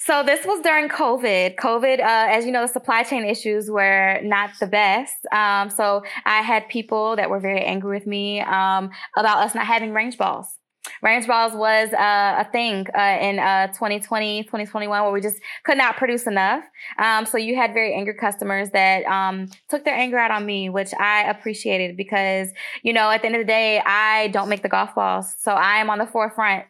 So 0.07 0.23
this 0.23 0.47
was 0.47 0.61
during 0.61 0.89
COVID. 0.89 1.57
COVID, 1.57 1.99
uh, 1.99 2.29
as 2.31 2.47
you 2.47 2.53
know, 2.53 2.63
the 2.63 2.73
supply 2.73 3.03
chain 3.03 3.25
issues 3.25 3.69
were 3.69 4.21
not 4.23 4.51
the 4.61 4.69
best. 4.69 5.27
Um, 5.33 5.69
so 5.69 6.05
I 6.25 6.43
had 6.43 6.69
people 6.69 7.17
that 7.17 7.29
were 7.29 7.41
very 7.41 7.65
angry 7.65 7.99
with 7.99 8.07
me 8.07 8.41
um, 8.41 8.91
about 9.17 9.39
us 9.39 9.57
not 9.57 9.67
having 9.67 9.93
range 9.93 10.17
balls. 10.17 10.56
Range 11.03 11.27
balls 11.27 11.55
was 11.55 11.93
uh, 11.93 12.45
a 12.47 12.51
thing 12.51 12.87
uh, 12.97 13.19
in 13.21 13.37
2020, 13.37 14.41
uh, 14.41 14.43
2021, 14.45 15.03
where 15.03 15.13
we 15.13 15.21
just 15.21 15.37
could 15.65 15.79
not 15.79 15.97
produce 15.97 16.27
enough. 16.27 16.65
Um, 16.99 17.27
so 17.27 17.39
you 17.39 17.57
had 17.57 17.75
very 17.75 17.95
angry 17.95 18.15
customers 18.15 18.71
that 18.71 19.05
um, 19.05 19.49
took 19.69 19.85
their 19.85 19.95
anger 19.95 20.19
out 20.19 20.31
on 20.31 20.47
me, 20.47 20.69
which 20.69 20.93
I 20.99 21.23
appreciated 21.31 21.97
because, 21.97 22.49
you 22.83 22.93
know, 22.93 23.11
at 23.11 23.23
the 23.23 23.27
end 23.27 23.37
of 23.37 23.41
the 23.41 23.47
day, 23.47 23.81
I 23.85 24.29
don't 24.29 24.49
make 24.49 24.63
the 24.63 24.69
golf 24.69 24.95
balls. 24.95 25.35
So 25.39 25.53
I 25.53 25.77
am 25.77 25.91
on 25.91 25.99
the 25.99 26.07
forefront 26.07 26.67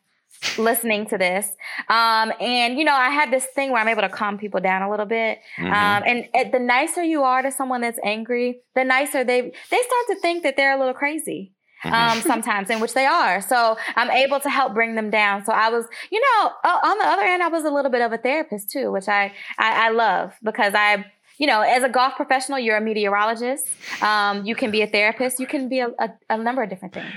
listening 0.59 1.07
to 1.07 1.19
this. 1.19 1.49
Um, 1.89 2.33
and 2.41 2.79
you 2.79 2.85
know, 2.85 2.95
I 2.95 3.11
have 3.11 3.31
this 3.31 3.47
thing 3.47 3.71
where 3.71 3.81
I'm 3.81 3.89
able 3.89 4.03
to 4.03 4.09
calm 4.09 4.39
people 4.39 4.61
down 4.61 4.83
a 4.83 4.91
little 4.91 5.07
bit. 5.07 5.39
Mm-hmm. 5.59 5.67
Um, 5.67 6.03
and, 6.07 6.29
and 6.35 6.53
the 6.53 6.59
nicer 6.59 7.03
you 7.03 7.23
are 7.23 7.43
to 7.43 7.51
someone 7.51 7.81
that's 7.81 7.99
angry, 8.05 8.61
the 8.75 8.85
nicer 8.85 9.25
they 9.25 9.41
they 9.41 9.51
start 9.71 10.07
to 10.09 10.17
think 10.21 10.43
that 10.43 10.57
they're 10.57 10.77
a 10.77 10.79
little 10.79 10.95
crazy. 10.95 11.53
Mm-hmm. 11.93 12.19
Um, 12.19 12.23
sometimes 12.23 12.71
in 12.71 12.81
which 12.81 12.95
they 12.95 13.07
are. 13.07 13.41
So 13.41 13.77
I'm 13.95 14.11
able 14.11 14.41
to 14.41 14.51
help 14.51 14.75
bring 14.75 14.95
them 14.95 15.11
down. 15.11 15.45
So 15.45 15.53
I 15.53 15.69
was, 15.71 15.85
you 16.11 16.21
know, 16.21 16.51
on 16.65 16.99
the 16.99 17.07
other 17.07 17.23
end, 17.23 17.43
I 17.43 17.49
was 17.49 17.65
a 17.65 17.71
little 17.71 17.91
bit 17.91 18.03
of 18.03 18.13
a 18.13 18.19
therapist 18.19 18.71
too, 18.71 18.91
which 18.93 19.09
I, 19.09 19.33
I, 19.59 19.87
I 19.87 19.89
love 19.91 20.35
because 20.43 20.75
I, 20.75 21.05
you 21.39 21.47
know, 21.47 21.61
as 21.61 21.83
a 21.83 21.89
golf 21.89 22.15
professional, 22.17 22.59
you're 22.59 22.77
a 22.77 22.81
meteorologist. 22.81 23.67
Um, 24.03 24.47
you 24.47 24.55
can 24.55 24.71
be 24.71 24.83
a 24.83 24.87
therapist. 24.87 25.39
You 25.39 25.47
can 25.47 25.69
be 25.69 25.81
a, 25.81 25.89
a, 25.99 26.11
a 26.31 26.39
number 26.39 26.63
of 26.63 26.71
different 26.71 26.95
things. 26.95 27.13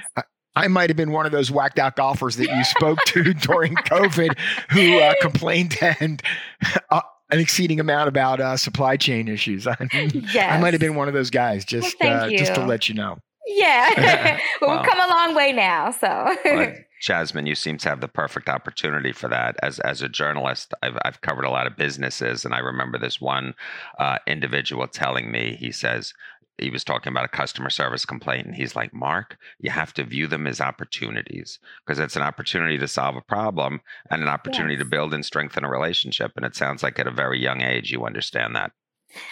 I 0.55 0.67
might 0.67 0.89
have 0.89 0.97
been 0.97 1.11
one 1.11 1.25
of 1.25 1.31
those 1.31 1.51
whacked 1.51 1.79
out 1.79 1.95
golfers 1.95 2.35
that 2.35 2.49
you 2.49 2.63
spoke 2.65 2.99
to 3.05 3.33
during 3.33 3.75
COVID 3.75 4.37
who 4.71 4.99
uh, 4.99 5.13
complained 5.21 5.77
and 5.81 6.21
uh, 6.89 7.01
an 7.31 7.39
exceeding 7.39 7.79
amount 7.79 8.09
about 8.09 8.41
uh, 8.41 8.57
supply 8.57 8.97
chain 8.97 9.27
issues. 9.27 9.67
I, 9.67 9.75
yes. 9.81 10.51
I 10.51 10.59
might 10.59 10.73
have 10.73 10.81
been 10.81 10.95
one 10.95 11.07
of 11.07 11.13
those 11.13 11.29
guys. 11.29 11.65
Just 11.65 11.95
well, 12.01 12.25
uh, 12.25 12.29
just 12.29 12.55
to 12.55 12.65
let 12.65 12.89
you 12.89 12.95
know. 12.95 13.19
Yeah, 13.49 14.39
well, 14.61 14.77
we've 14.77 14.87
come 14.87 14.99
a 14.99 15.09
long 15.09 15.35
way 15.35 15.51
now. 15.51 15.91
So. 15.91 16.35
well, 16.45 16.73
Jasmine, 17.01 17.47
you 17.47 17.55
seem 17.55 17.77
to 17.79 17.89
have 17.89 18.01
the 18.01 18.07
perfect 18.07 18.47
opportunity 18.47 19.11
for 19.11 19.27
that. 19.29 19.55
As 19.63 19.79
as 19.79 20.01
a 20.01 20.09
journalist, 20.09 20.73
I've 20.83 20.97
I've 21.03 21.21
covered 21.21 21.45
a 21.45 21.49
lot 21.49 21.65
of 21.65 21.75
businesses, 21.75 22.45
and 22.45 22.53
I 22.53 22.59
remember 22.59 22.97
this 22.97 23.19
one 23.19 23.55
uh, 23.97 24.19
individual 24.27 24.87
telling 24.87 25.31
me. 25.31 25.57
He 25.59 25.71
says, 25.71 26.13
he 26.59 26.69
was 26.69 26.83
talking 26.83 27.11
about 27.11 27.25
a 27.25 27.29
customer 27.29 27.69
service 27.69 28.05
complaint 28.05 28.45
and 28.45 28.53
he's 28.53 28.75
like 28.75 28.93
mark 28.93 29.37
you 29.59 29.71
have 29.71 29.93
to 29.93 30.03
view 30.03 30.27
them 30.27 30.45
as 30.45 30.59
opportunities 30.59 31.57
because 31.85 31.99
it's 31.99 32.17
an 32.17 32.21
opportunity 32.21 32.77
to 32.77 32.85
solve 32.85 33.15
a 33.15 33.21
problem 33.21 33.79
and 34.11 34.21
an 34.21 34.27
opportunity 34.27 34.73
yes. 34.73 34.83
to 34.83 34.89
build 34.89 35.13
and 35.13 35.25
strengthen 35.25 35.63
a 35.63 35.69
relationship 35.69 36.33
and 36.35 36.45
it 36.45 36.57
sounds 36.57 36.83
like 36.83 36.99
at 36.99 37.07
a 37.07 37.11
very 37.11 37.41
young 37.41 37.61
age 37.61 37.91
you 37.91 38.05
understand 38.05 38.57
that 38.57 38.73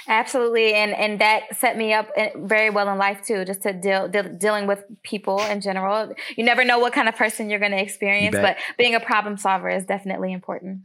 absolutely 0.07 0.73
and 0.73 0.93
and 0.93 1.19
that 1.19 1.55
set 1.57 1.77
me 1.77 1.93
up 1.93 2.09
eh, 2.15 2.29
very 2.35 2.69
well 2.69 2.89
in 2.89 2.97
life 2.97 3.21
too 3.25 3.45
just 3.45 3.61
to 3.61 3.73
deal, 3.73 4.07
deal 4.07 4.23
dealing 4.23 4.67
with 4.67 4.83
people 5.03 5.41
in 5.43 5.61
general. 5.61 6.13
You 6.35 6.43
never 6.43 6.63
know 6.63 6.79
what 6.79 6.93
kind 6.93 7.07
of 7.07 7.15
person 7.15 7.49
you're 7.49 7.59
going 7.59 7.71
to 7.71 7.81
experience 7.81 8.35
but 8.35 8.57
being 8.77 8.95
a 8.95 8.99
problem 8.99 9.37
solver 9.37 9.69
is 9.69 9.85
definitely 9.85 10.33
important 10.33 10.81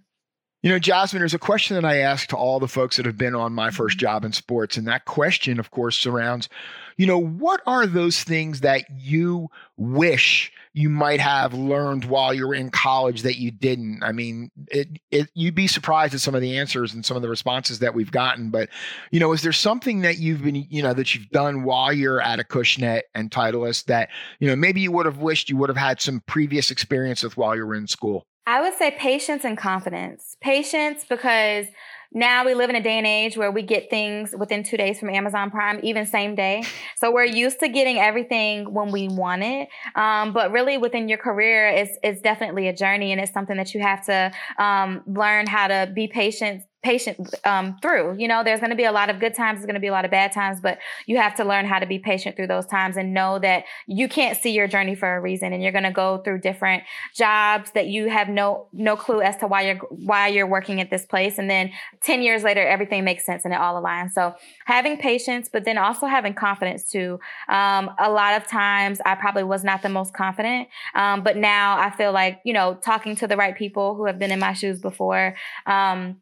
you 0.62 0.70
know, 0.70 0.78
Jasmine, 0.78 1.20
there's 1.20 1.34
a 1.34 1.40
question 1.40 1.74
that 1.74 1.84
I 1.84 1.98
ask 1.98 2.28
to 2.28 2.36
all 2.36 2.60
the 2.60 2.68
folks 2.68 2.96
that 2.96 3.06
have 3.06 3.18
been 3.18 3.34
on 3.34 3.52
my 3.52 3.70
first 3.70 3.96
mm-hmm. 3.96 4.06
job 4.06 4.24
in 4.24 4.32
sports. 4.32 4.76
And 4.76 4.86
that 4.86 5.04
question, 5.04 5.58
of 5.58 5.72
course, 5.72 5.96
surrounds, 5.96 6.48
you 6.96 7.06
know, 7.06 7.18
what 7.18 7.60
are 7.66 7.86
those 7.86 8.22
things 8.22 8.60
that 8.60 8.84
you 8.90 9.48
wish 9.76 10.52
you 10.74 10.88
might 10.88 11.20
have 11.20 11.52
learned 11.52 12.04
while 12.04 12.32
you 12.32 12.46
were 12.46 12.54
in 12.54 12.70
college 12.70 13.22
that 13.22 13.38
you 13.38 13.50
didn't? 13.50 14.04
I 14.04 14.12
mean, 14.12 14.52
it, 14.68 14.88
it, 15.10 15.30
you'd 15.34 15.56
be 15.56 15.66
surprised 15.66 16.14
at 16.14 16.20
some 16.20 16.36
of 16.36 16.40
the 16.40 16.56
answers 16.56 16.94
and 16.94 17.04
some 17.04 17.16
of 17.16 17.22
the 17.22 17.28
responses 17.28 17.80
that 17.80 17.94
we've 17.94 18.12
gotten. 18.12 18.50
But, 18.50 18.68
you 19.10 19.18
know, 19.18 19.32
is 19.32 19.42
there 19.42 19.52
something 19.52 20.02
that 20.02 20.18
you've 20.18 20.44
been, 20.44 20.54
you 20.54 20.82
know, 20.82 20.94
that 20.94 21.12
you've 21.14 21.30
done 21.30 21.64
while 21.64 21.92
you're 21.92 22.20
at 22.20 22.38
Acushnet 22.38 23.02
and 23.16 23.32
Titleist 23.32 23.86
that, 23.86 24.10
you 24.38 24.48
know, 24.48 24.54
maybe 24.54 24.80
you 24.80 24.92
would 24.92 25.06
have 25.06 25.18
wished 25.18 25.50
you 25.50 25.56
would 25.56 25.70
have 25.70 25.76
had 25.76 26.00
some 26.00 26.22
previous 26.26 26.70
experience 26.70 27.24
with 27.24 27.36
while 27.36 27.56
you 27.56 27.66
were 27.66 27.74
in 27.74 27.88
school? 27.88 28.26
I 28.46 28.60
would 28.60 28.74
say 28.74 28.90
patience 28.90 29.44
and 29.44 29.56
confidence. 29.56 30.36
Patience 30.40 31.04
because 31.08 31.66
now 32.14 32.44
we 32.44 32.54
live 32.54 32.68
in 32.68 32.76
a 32.76 32.82
day 32.82 32.98
and 32.98 33.06
age 33.06 33.36
where 33.38 33.50
we 33.50 33.62
get 33.62 33.88
things 33.88 34.34
within 34.36 34.62
two 34.62 34.76
days 34.76 34.98
from 34.98 35.08
Amazon 35.08 35.50
Prime, 35.50 35.80
even 35.82 36.06
same 36.06 36.34
day. 36.34 36.62
So 36.96 37.10
we're 37.10 37.24
used 37.24 37.58
to 37.58 37.68
getting 37.68 37.98
everything 37.98 38.72
when 38.72 38.92
we 38.92 39.08
want 39.08 39.42
it. 39.42 39.68
Um, 39.96 40.32
but 40.32 40.52
really 40.52 40.78
within 40.78 41.08
your 41.08 41.18
career, 41.18 41.66
it's, 41.66 41.98
it's 42.04 42.20
definitely 42.20 42.68
a 42.68 42.72
journey 42.72 43.10
and 43.10 43.20
it's 43.20 43.32
something 43.32 43.56
that 43.56 43.74
you 43.74 43.80
have 43.80 44.06
to 44.06 44.30
um, 44.56 45.02
learn 45.04 45.48
how 45.48 45.66
to 45.66 45.90
be 45.92 46.06
patient 46.06 46.62
patient 46.82 47.34
um, 47.44 47.76
through. 47.80 48.16
You 48.18 48.26
know, 48.26 48.42
there's 48.42 48.60
going 48.60 48.70
to 48.70 48.76
be 48.76 48.84
a 48.84 48.92
lot 48.92 49.08
of 49.08 49.20
good 49.20 49.34
times, 49.34 49.58
there's 49.58 49.66
going 49.66 49.74
to 49.74 49.80
be 49.80 49.86
a 49.86 49.92
lot 49.92 50.04
of 50.04 50.10
bad 50.10 50.32
times, 50.32 50.60
but 50.60 50.78
you 51.06 51.16
have 51.16 51.34
to 51.36 51.44
learn 51.44 51.64
how 51.64 51.78
to 51.78 51.86
be 51.86 51.98
patient 51.98 52.34
through 52.34 52.48
those 52.48 52.66
times 52.66 52.96
and 52.96 53.14
know 53.14 53.38
that 53.38 53.64
you 53.86 54.08
can't 54.08 54.36
see 54.36 54.50
your 54.50 54.66
journey 54.66 54.94
for 54.94 55.16
a 55.16 55.20
reason, 55.20 55.52
and 55.52 55.62
you're 55.62 55.72
going 55.72 55.84
to 55.84 55.92
go 55.92 56.18
through 56.18 56.38
different 56.38 56.82
jobs 57.14 57.70
that 57.72 57.86
you 57.86 58.08
have 58.08 58.28
no 58.28 58.66
no 58.72 58.96
clue 58.96 59.20
as 59.20 59.36
to 59.36 59.46
why 59.46 59.62
you're 59.62 59.76
why 59.90 60.26
you're 60.26 60.46
working 60.46 60.80
at 60.80 60.90
this 60.90 61.04
place, 61.06 61.38
and 61.38 61.48
then 61.48 61.70
ten 62.02 62.22
years 62.22 62.42
later, 62.42 62.66
everything 62.66 63.04
makes 63.04 63.24
sense 63.24 63.44
and 63.44 63.54
it 63.54 63.60
all 63.60 63.80
aligns. 63.80 64.12
So 64.12 64.34
having 64.64 64.96
patience, 64.96 65.48
but 65.52 65.64
then 65.64 65.78
also 65.78 66.06
having 66.06 66.34
confidence 66.34 66.90
too. 66.90 67.20
Um, 67.48 67.90
a 67.98 68.10
lot 68.10 68.34
of 68.34 68.48
times, 68.48 69.00
I 69.06 69.14
probably 69.14 69.44
was 69.44 69.62
not 69.62 69.82
the 69.82 69.88
most 69.88 70.14
confident, 70.14 70.68
um, 70.94 71.22
but 71.22 71.36
now 71.36 71.78
I 71.78 71.90
feel 71.90 72.12
like 72.12 72.40
you 72.44 72.52
know 72.52 72.74
talking 72.74 73.14
to 73.16 73.28
the 73.28 73.36
right 73.36 73.56
people 73.56 73.94
who 73.94 74.06
have 74.06 74.18
been 74.18 74.32
in 74.32 74.40
my 74.40 74.52
shoes 74.52 74.80
before. 74.80 75.36
Um, 75.66 76.21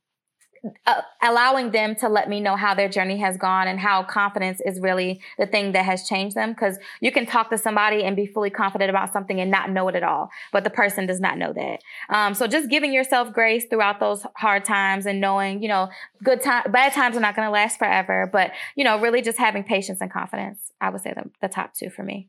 uh, 0.86 1.00
allowing 1.22 1.70
them 1.70 1.94
to 1.96 2.08
let 2.08 2.28
me 2.28 2.40
know 2.40 2.54
how 2.54 2.74
their 2.74 2.88
journey 2.88 3.16
has 3.18 3.36
gone 3.36 3.66
and 3.66 3.80
how 3.80 4.02
confidence 4.02 4.60
is 4.64 4.78
really 4.80 5.20
the 5.38 5.46
thing 5.46 5.72
that 5.72 5.84
has 5.84 6.06
changed 6.06 6.36
them. 6.36 6.52
Because 6.52 6.78
you 7.00 7.10
can 7.10 7.26
talk 7.26 7.50
to 7.50 7.58
somebody 7.58 8.02
and 8.04 8.14
be 8.14 8.26
fully 8.26 8.50
confident 8.50 8.90
about 8.90 9.12
something 9.12 9.40
and 9.40 9.50
not 9.50 9.70
know 9.70 9.88
it 9.88 9.94
at 9.94 10.02
all, 10.02 10.28
but 10.52 10.64
the 10.64 10.70
person 10.70 11.06
does 11.06 11.20
not 11.20 11.38
know 11.38 11.52
that. 11.52 11.80
Um, 12.10 12.34
so 12.34 12.46
just 12.46 12.68
giving 12.68 12.92
yourself 12.92 13.32
grace 13.32 13.64
throughout 13.70 14.00
those 14.00 14.26
hard 14.36 14.64
times 14.64 15.06
and 15.06 15.20
knowing, 15.20 15.62
you 15.62 15.68
know, 15.68 15.88
good 16.22 16.42
time, 16.42 16.70
bad 16.70 16.92
times 16.92 17.16
are 17.16 17.20
not 17.20 17.34
going 17.34 17.46
to 17.46 17.52
last 17.52 17.78
forever, 17.78 18.28
but 18.30 18.52
you 18.76 18.84
know, 18.84 19.00
really 19.00 19.22
just 19.22 19.38
having 19.38 19.64
patience 19.64 20.00
and 20.00 20.12
confidence. 20.12 20.72
I 20.80 20.90
would 20.90 21.00
say 21.00 21.14
the, 21.14 21.30
the 21.40 21.48
top 21.48 21.74
two 21.74 21.90
for 21.90 22.02
me. 22.02 22.28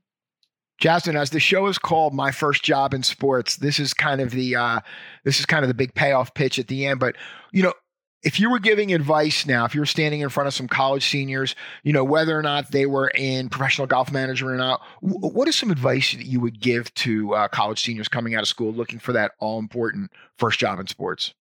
Jasmine, 0.82 1.15
as 1.15 1.30
the 1.30 1.39
show 1.39 1.67
is 1.67 1.78
called 1.78 2.13
"My 2.13 2.32
First 2.32 2.63
Job 2.63 2.94
in 2.96 3.04
Sports," 3.04 3.58
this 3.58 3.80
is 3.80 3.94
kind 3.94 4.20
of 4.20 4.32
the 4.32 4.56
uh, 4.56 4.80
this 5.24 5.39
is 5.39 5.46
kind 5.46 5.63
of 5.63 5.67
the 5.67 5.76
big 5.76 5.94
payoff 5.94 6.34
pitch 6.34 6.58
at 6.58 6.67
the 6.67 6.88
end. 6.88 7.00
But 7.00 7.15
you 7.52 7.62
know, 7.62 7.74
if 8.23 8.39
you 8.39 8.49
were 8.49 8.60
giving 8.60 8.93
advice 8.93 9.45
now, 9.45 9.65
if 9.65 9.73
you 9.73 9.81
were 9.81 9.86
standing 9.86 10.21
in 10.21 10.29
front 10.29 10.47
of 10.47 10.53
some 10.53 10.67
college 10.67 11.07
seniors, 11.07 11.55
you 11.84 11.91
know, 11.91 12.03
whether 12.03 12.38
or 12.38 12.41
not 12.41 12.71
they 12.71 12.86
were 12.86 13.10
in 13.10 13.49
professional 13.49 13.88
golf 13.88 14.12
management 14.12 14.53
or 14.53 14.57
not, 14.57 14.81
what 15.01 15.47
is 15.47 15.55
some 15.55 15.71
advice 15.71 16.13
that 16.13 16.25
you 16.25 16.39
would 16.39 16.60
give 16.60 16.93
to 16.95 17.34
uh, 17.34 17.47
college 17.47 17.81
seniors 17.81 18.07
coming 18.07 18.36
out 18.36 18.41
of 18.41 18.47
school 18.47 18.71
looking 18.71 18.99
for 18.99 19.13
that 19.13 19.31
all 19.39 19.60
important 19.60 20.12
first 20.38 20.60
job 20.60 20.79
in 20.79 20.88
sports? 20.88 21.34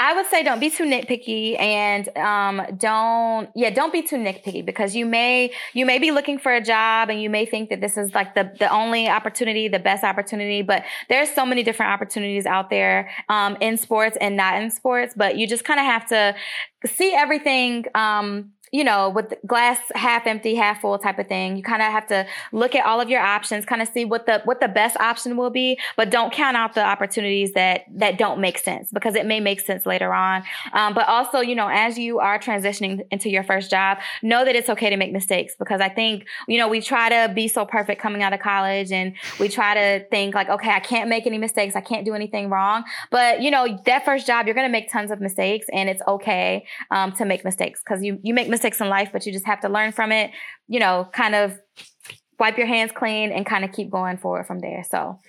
I 0.00 0.14
would 0.14 0.26
say 0.26 0.44
don't 0.44 0.60
be 0.60 0.70
too 0.70 0.84
nitpicky 0.84 1.58
and 1.60 2.08
um, 2.16 2.62
don't 2.76 3.50
yeah 3.56 3.70
don't 3.70 3.92
be 3.92 4.02
too 4.02 4.16
nitpicky 4.16 4.64
because 4.64 4.94
you 4.94 5.04
may 5.04 5.50
you 5.74 5.84
may 5.84 5.98
be 5.98 6.12
looking 6.12 6.38
for 6.38 6.54
a 6.54 6.60
job 6.60 7.10
and 7.10 7.20
you 7.20 7.28
may 7.28 7.44
think 7.44 7.68
that 7.70 7.80
this 7.80 7.96
is 7.96 8.14
like 8.14 8.34
the 8.34 8.52
the 8.60 8.70
only 8.70 9.08
opportunity 9.08 9.66
the 9.66 9.80
best 9.80 10.04
opportunity 10.04 10.62
but 10.62 10.84
there's 11.08 11.30
so 11.30 11.44
many 11.44 11.64
different 11.64 11.90
opportunities 11.90 12.46
out 12.46 12.70
there 12.70 13.10
um, 13.28 13.56
in 13.60 13.76
sports 13.76 14.16
and 14.20 14.36
not 14.36 14.62
in 14.62 14.70
sports 14.70 15.14
but 15.16 15.36
you 15.36 15.48
just 15.48 15.64
kind 15.64 15.80
of 15.80 15.86
have 15.86 16.06
to 16.06 16.34
see 16.86 17.12
everything 17.12 17.84
um, 17.96 18.52
you 18.72 18.84
know, 18.84 19.08
with 19.08 19.34
glass 19.46 19.78
half 19.94 20.26
empty, 20.26 20.54
half 20.54 20.80
full 20.80 20.98
type 20.98 21.18
of 21.18 21.26
thing. 21.26 21.56
You 21.56 21.62
kind 21.62 21.82
of 21.82 21.90
have 21.90 22.06
to 22.08 22.26
look 22.52 22.74
at 22.74 22.84
all 22.84 23.00
of 23.00 23.08
your 23.08 23.20
options, 23.20 23.64
kind 23.64 23.82
of 23.82 23.88
see 23.88 24.04
what 24.04 24.26
the 24.26 24.42
what 24.44 24.60
the 24.60 24.68
best 24.68 24.96
option 24.98 25.36
will 25.36 25.50
be, 25.50 25.78
but 25.96 26.10
don't 26.10 26.32
count 26.32 26.56
out 26.56 26.74
the 26.74 26.84
opportunities 26.84 27.52
that 27.54 27.82
that 27.94 28.18
don't 28.18 28.40
make 28.40 28.58
sense 28.58 28.90
because 28.92 29.14
it 29.14 29.26
may 29.26 29.40
make 29.40 29.60
sense 29.60 29.86
later 29.86 30.12
on. 30.12 30.42
Um, 30.72 30.94
but 30.94 31.08
also, 31.08 31.40
you 31.40 31.54
know, 31.54 31.68
as 31.68 31.98
you 31.98 32.18
are 32.18 32.38
transitioning 32.38 33.06
into 33.10 33.30
your 33.30 33.42
first 33.42 33.70
job, 33.70 33.98
know 34.22 34.44
that 34.44 34.54
it's 34.54 34.68
okay 34.68 34.90
to 34.90 34.96
make 34.96 35.12
mistakes 35.12 35.54
because 35.58 35.80
I 35.80 35.88
think 35.88 36.26
you 36.46 36.58
know 36.58 36.68
we 36.68 36.80
try 36.80 37.08
to 37.08 37.32
be 37.32 37.48
so 37.48 37.64
perfect 37.64 38.00
coming 38.00 38.22
out 38.22 38.32
of 38.32 38.40
college, 38.40 38.92
and 38.92 39.14
we 39.40 39.48
try 39.48 39.74
to 39.74 40.06
think 40.08 40.34
like, 40.34 40.48
okay, 40.48 40.70
I 40.70 40.80
can't 40.80 41.08
make 41.08 41.26
any 41.26 41.38
mistakes, 41.38 41.74
I 41.76 41.80
can't 41.80 42.04
do 42.04 42.14
anything 42.14 42.50
wrong. 42.50 42.84
But 43.10 43.40
you 43.42 43.50
know, 43.50 43.78
that 43.86 44.04
first 44.04 44.26
job, 44.26 44.46
you're 44.46 44.54
going 44.54 44.68
to 44.68 44.72
make 44.72 44.92
tons 44.92 45.10
of 45.10 45.20
mistakes, 45.20 45.66
and 45.72 45.88
it's 45.88 46.02
okay 46.06 46.66
um, 46.90 47.12
to 47.12 47.24
make 47.24 47.44
mistakes 47.44 47.80
because 47.82 48.02
you 48.02 48.18
you 48.22 48.34
make 48.34 48.48
mistakes 48.48 48.57
mistakes 48.58 48.80
in 48.80 48.88
life, 48.88 49.10
but 49.12 49.24
you 49.24 49.32
just 49.32 49.46
have 49.46 49.60
to 49.60 49.68
learn 49.68 49.92
from 49.92 50.10
it, 50.12 50.32
you 50.66 50.80
know, 50.80 51.08
kind 51.12 51.34
of 51.34 51.58
wipe 52.38 52.58
your 52.58 52.66
hands 52.66 52.92
clean 52.92 53.30
and 53.30 53.46
kind 53.46 53.64
of 53.64 53.72
keep 53.72 53.90
going 53.90 54.16
forward 54.16 54.46
from 54.46 54.58
there. 54.58 54.84
So, 54.88 55.20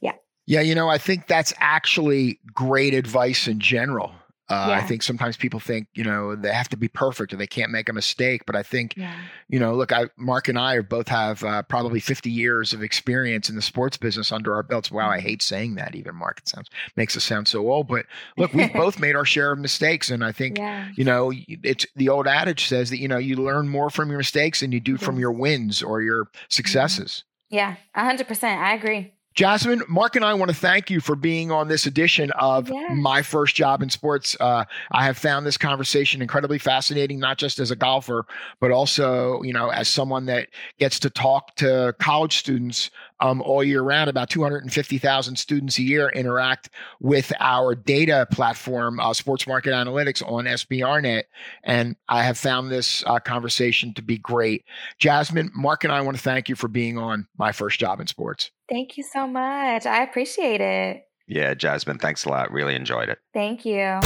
yeah. 0.00 0.12
Yeah, 0.46 0.60
you 0.60 0.74
know, 0.74 0.88
I 0.88 0.98
think 0.98 1.26
that's 1.26 1.52
actually 1.58 2.40
great 2.54 2.94
advice 2.94 3.46
in 3.46 3.60
general. 3.60 4.12
Uh, 4.50 4.68
yeah. 4.70 4.76
I 4.76 4.82
think 4.82 5.02
sometimes 5.02 5.36
people 5.36 5.60
think, 5.60 5.88
you 5.94 6.04
know, 6.04 6.34
they 6.34 6.52
have 6.52 6.70
to 6.70 6.76
be 6.76 6.88
perfect 6.88 7.34
or 7.34 7.36
they 7.36 7.46
can't 7.46 7.70
make 7.70 7.90
a 7.90 7.92
mistake. 7.92 8.46
But 8.46 8.56
I 8.56 8.62
think, 8.62 8.96
yeah. 8.96 9.14
you 9.48 9.58
know, 9.58 9.74
look, 9.74 9.92
I, 9.92 10.06
Mark 10.16 10.48
and 10.48 10.58
I 10.58 10.80
both 10.80 11.08
have 11.08 11.44
uh, 11.44 11.62
probably 11.62 12.00
50 12.00 12.30
years 12.30 12.72
of 12.72 12.82
experience 12.82 13.50
in 13.50 13.56
the 13.56 13.62
sports 13.62 13.98
business 13.98 14.32
under 14.32 14.54
our 14.54 14.62
belts. 14.62 14.90
Wow, 14.90 15.10
I 15.10 15.18
mm-hmm. 15.18 15.26
hate 15.26 15.42
saying 15.42 15.74
that 15.74 15.94
even, 15.94 16.14
Mark. 16.14 16.38
It 16.38 16.48
sounds 16.48 16.70
makes 16.96 17.14
us 17.14 17.24
sound 17.24 17.46
so 17.46 17.70
old. 17.70 17.88
But 17.88 18.06
look, 18.38 18.54
we've 18.54 18.72
both 18.74 18.98
made 18.98 19.16
our 19.16 19.26
share 19.26 19.52
of 19.52 19.58
mistakes. 19.58 20.08
And 20.08 20.24
I 20.24 20.32
think, 20.32 20.56
yeah. 20.56 20.88
you 20.96 21.04
know, 21.04 21.30
it's 21.46 21.86
the 21.94 22.08
old 22.08 22.26
adage 22.26 22.68
says 22.68 22.88
that, 22.88 22.98
you 22.98 23.08
know, 23.08 23.18
you 23.18 23.36
learn 23.36 23.68
more 23.68 23.90
from 23.90 24.08
your 24.08 24.18
mistakes 24.18 24.60
than 24.60 24.72
you 24.72 24.80
do 24.80 24.96
from 24.96 25.18
your 25.18 25.32
wins 25.32 25.82
or 25.82 26.00
your 26.00 26.24
mm-hmm. 26.24 26.44
successes. 26.48 27.24
Yeah, 27.50 27.76
100%. 27.96 28.44
I 28.44 28.74
agree. 28.74 29.12
Jasmine, 29.38 29.84
Mark 29.86 30.16
and 30.16 30.24
I 30.24 30.34
want 30.34 30.50
to 30.50 30.56
thank 30.56 30.90
you 30.90 30.98
for 30.98 31.14
being 31.14 31.52
on 31.52 31.68
this 31.68 31.86
edition 31.86 32.32
of. 32.32 32.72
My 32.90 33.22
First 33.22 33.54
Job 33.54 33.82
in 33.82 33.88
Sports. 33.88 34.36
Uh, 34.40 34.64
I 34.90 35.04
have 35.04 35.16
found 35.16 35.46
this 35.46 35.56
conversation 35.56 36.20
incredibly 36.20 36.58
fascinating, 36.58 37.20
not 37.20 37.38
just 37.38 37.60
as 37.60 37.70
a 37.70 37.76
golfer, 37.76 38.26
but 38.58 38.72
also, 38.72 39.40
you 39.42 39.52
know, 39.52 39.68
as 39.68 39.88
someone 39.88 40.26
that 40.26 40.48
gets 40.80 40.98
to 40.98 41.10
talk 41.10 41.54
to 41.56 41.94
college 42.00 42.38
students 42.38 42.90
um, 43.20 43.42
all 43.42 43.62
year 43.62 43.82
round. 43.82 44.10
About 44.10 44.30
250,000 44.30 45.36
students 45.36 45.78
a 45.78 45.82
year 45.82 46.08
interact 46.10 46.70
with 47.00 47.32
our 47.40 47.74
data 47.74 48.26
platform, 48.30 49.00
uh, 49.00 49.12
Sports 49.12 49.46
Market 49.46 49.70
Analytics 49.70 50.22
on 50.30 50.44
SBRnet. 50.44 51.24
And 51.64 51.96
I 52.08 52.22
have 52.22 52.38
found 52.38 52.70
this 52.70 53.04
uh, 53.06 53.18
conversation 53.18 53.94
to 53.94 54.02
be 54.02 54.18
great. 54.18 54.64
Jasmine, 54.98 55.50
Mark 55.54 55.84
and 55.84 55.92
I 55.92 56.00
want 56.00 56.16
to 56.16 56.22
thank 56.22 56.48
you 56.48 56.56
for 56.56 56.68
being 56.68 56.98
on 56.98 57.26
My 57.38 57.52
First 57.52 57.78
Job 57.78 58.00
in 58.00 58.06
Sports. 58.06 58.50
Thank 58.68 58.96
you 58.96 59.02
so 59.02 59.26
much. 59.26 59.86
I 59.86 60.02
appreciate 60.02 60.60
it. 60.60 61.04
Yeah, 61.26 61.52
Jasmine, 61.54 61.98
thanks 61.98 62.24
a 62.24 62.30
lot. 62.30 62.50
Really 62.50 62.74
enjoyed 62.74 63.10
it. 63.10 63.18
Thank 63.34 63.64
you. 63.64 64.00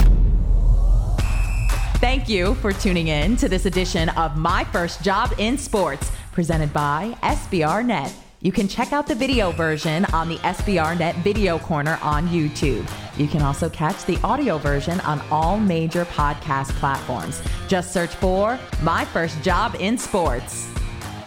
Thank 2.03 2.29
you 2.29 2.57
for 2.57 2.73
tuning 2.73 3.09
in 3.09 3.37
to 3.37 3.49
this 3.49 3.65
edition 3.65 4.09
of 4.11 4.37
My 4.37 4.65
First 4.65 5.05
Job 5.05 5.33
in 5.39 5.57
Sports, 5.57 6.11
presented 6.33 6.73
by 6.73 7.17
SBRnet. 7.23 8.13
You 8.43 8.51
can 8.51 8.67
check 8.67 8.93
out 8.93 9.07
the 9.07 9.15
video 9.15 9.53
version 9.53 10.05
on 10.07 10.29
the 10.29 10.37
SBRnet 10.39 11.15
Video 11.23 11.61
Corner 11.61 11.97
on 12.03 12.27
YouTube. 12.29 12.91
You 13.17 13.29
can 13.29 13.41
also 13.41 13.71
catch 13.71 14.05
the 14.05 14.19
audio 14.25 14.59
version 14.59 14.99
on 15.03 15.21
all 15.31 15.61
major 15.61 16.05
podcast 16.07 16.71
platforms. 16.71 17.41
Just 17.69 17.93
search 17.93 18.11
for 18.17 18.59
My 18.83 19.05
First 19.05 19.41
Job 19.43 19.77
in 19.79 19.97
Sports. 19.97 20.69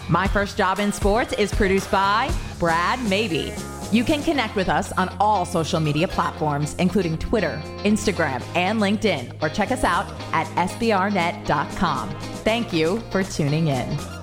My 0.10 0.28
First 0.28 0.58
Job 0.58 0.80
in 0.80 0.92
Sports 0.92 1.32
is 1.34 1.54
produced 1.54 1.90
by 1.90 2.30
Brad 2.60 3.02
Maybe. 3.10 3.54
You 3.94 4.04
can 4.04 4.22
connect 4.22 4.58
with 4.58 4.68
us 4.68 4.92
on 4.94 5.08
all 5.22 5.46
social 5.46 5.80
media 5.80 6.10
platforms, 6.10 6.76
including 6.80 7.18
Twitter, 7.18 7.62
Instagram, 7.86 8.44
and 8.56 8.82
LinkedIn, 8.82 9.42
or 9.42 9.48
check 9.48 9.72
us 9.72 9.86
out 9.86 10.06
at 10.34 10.48
sbrnet.com. 10.68 12.10
Thank 12.44 12.74
you 12.74 13.00
for 13.10 13.24
tuning 13.24 13.68
in. 13.70 14.15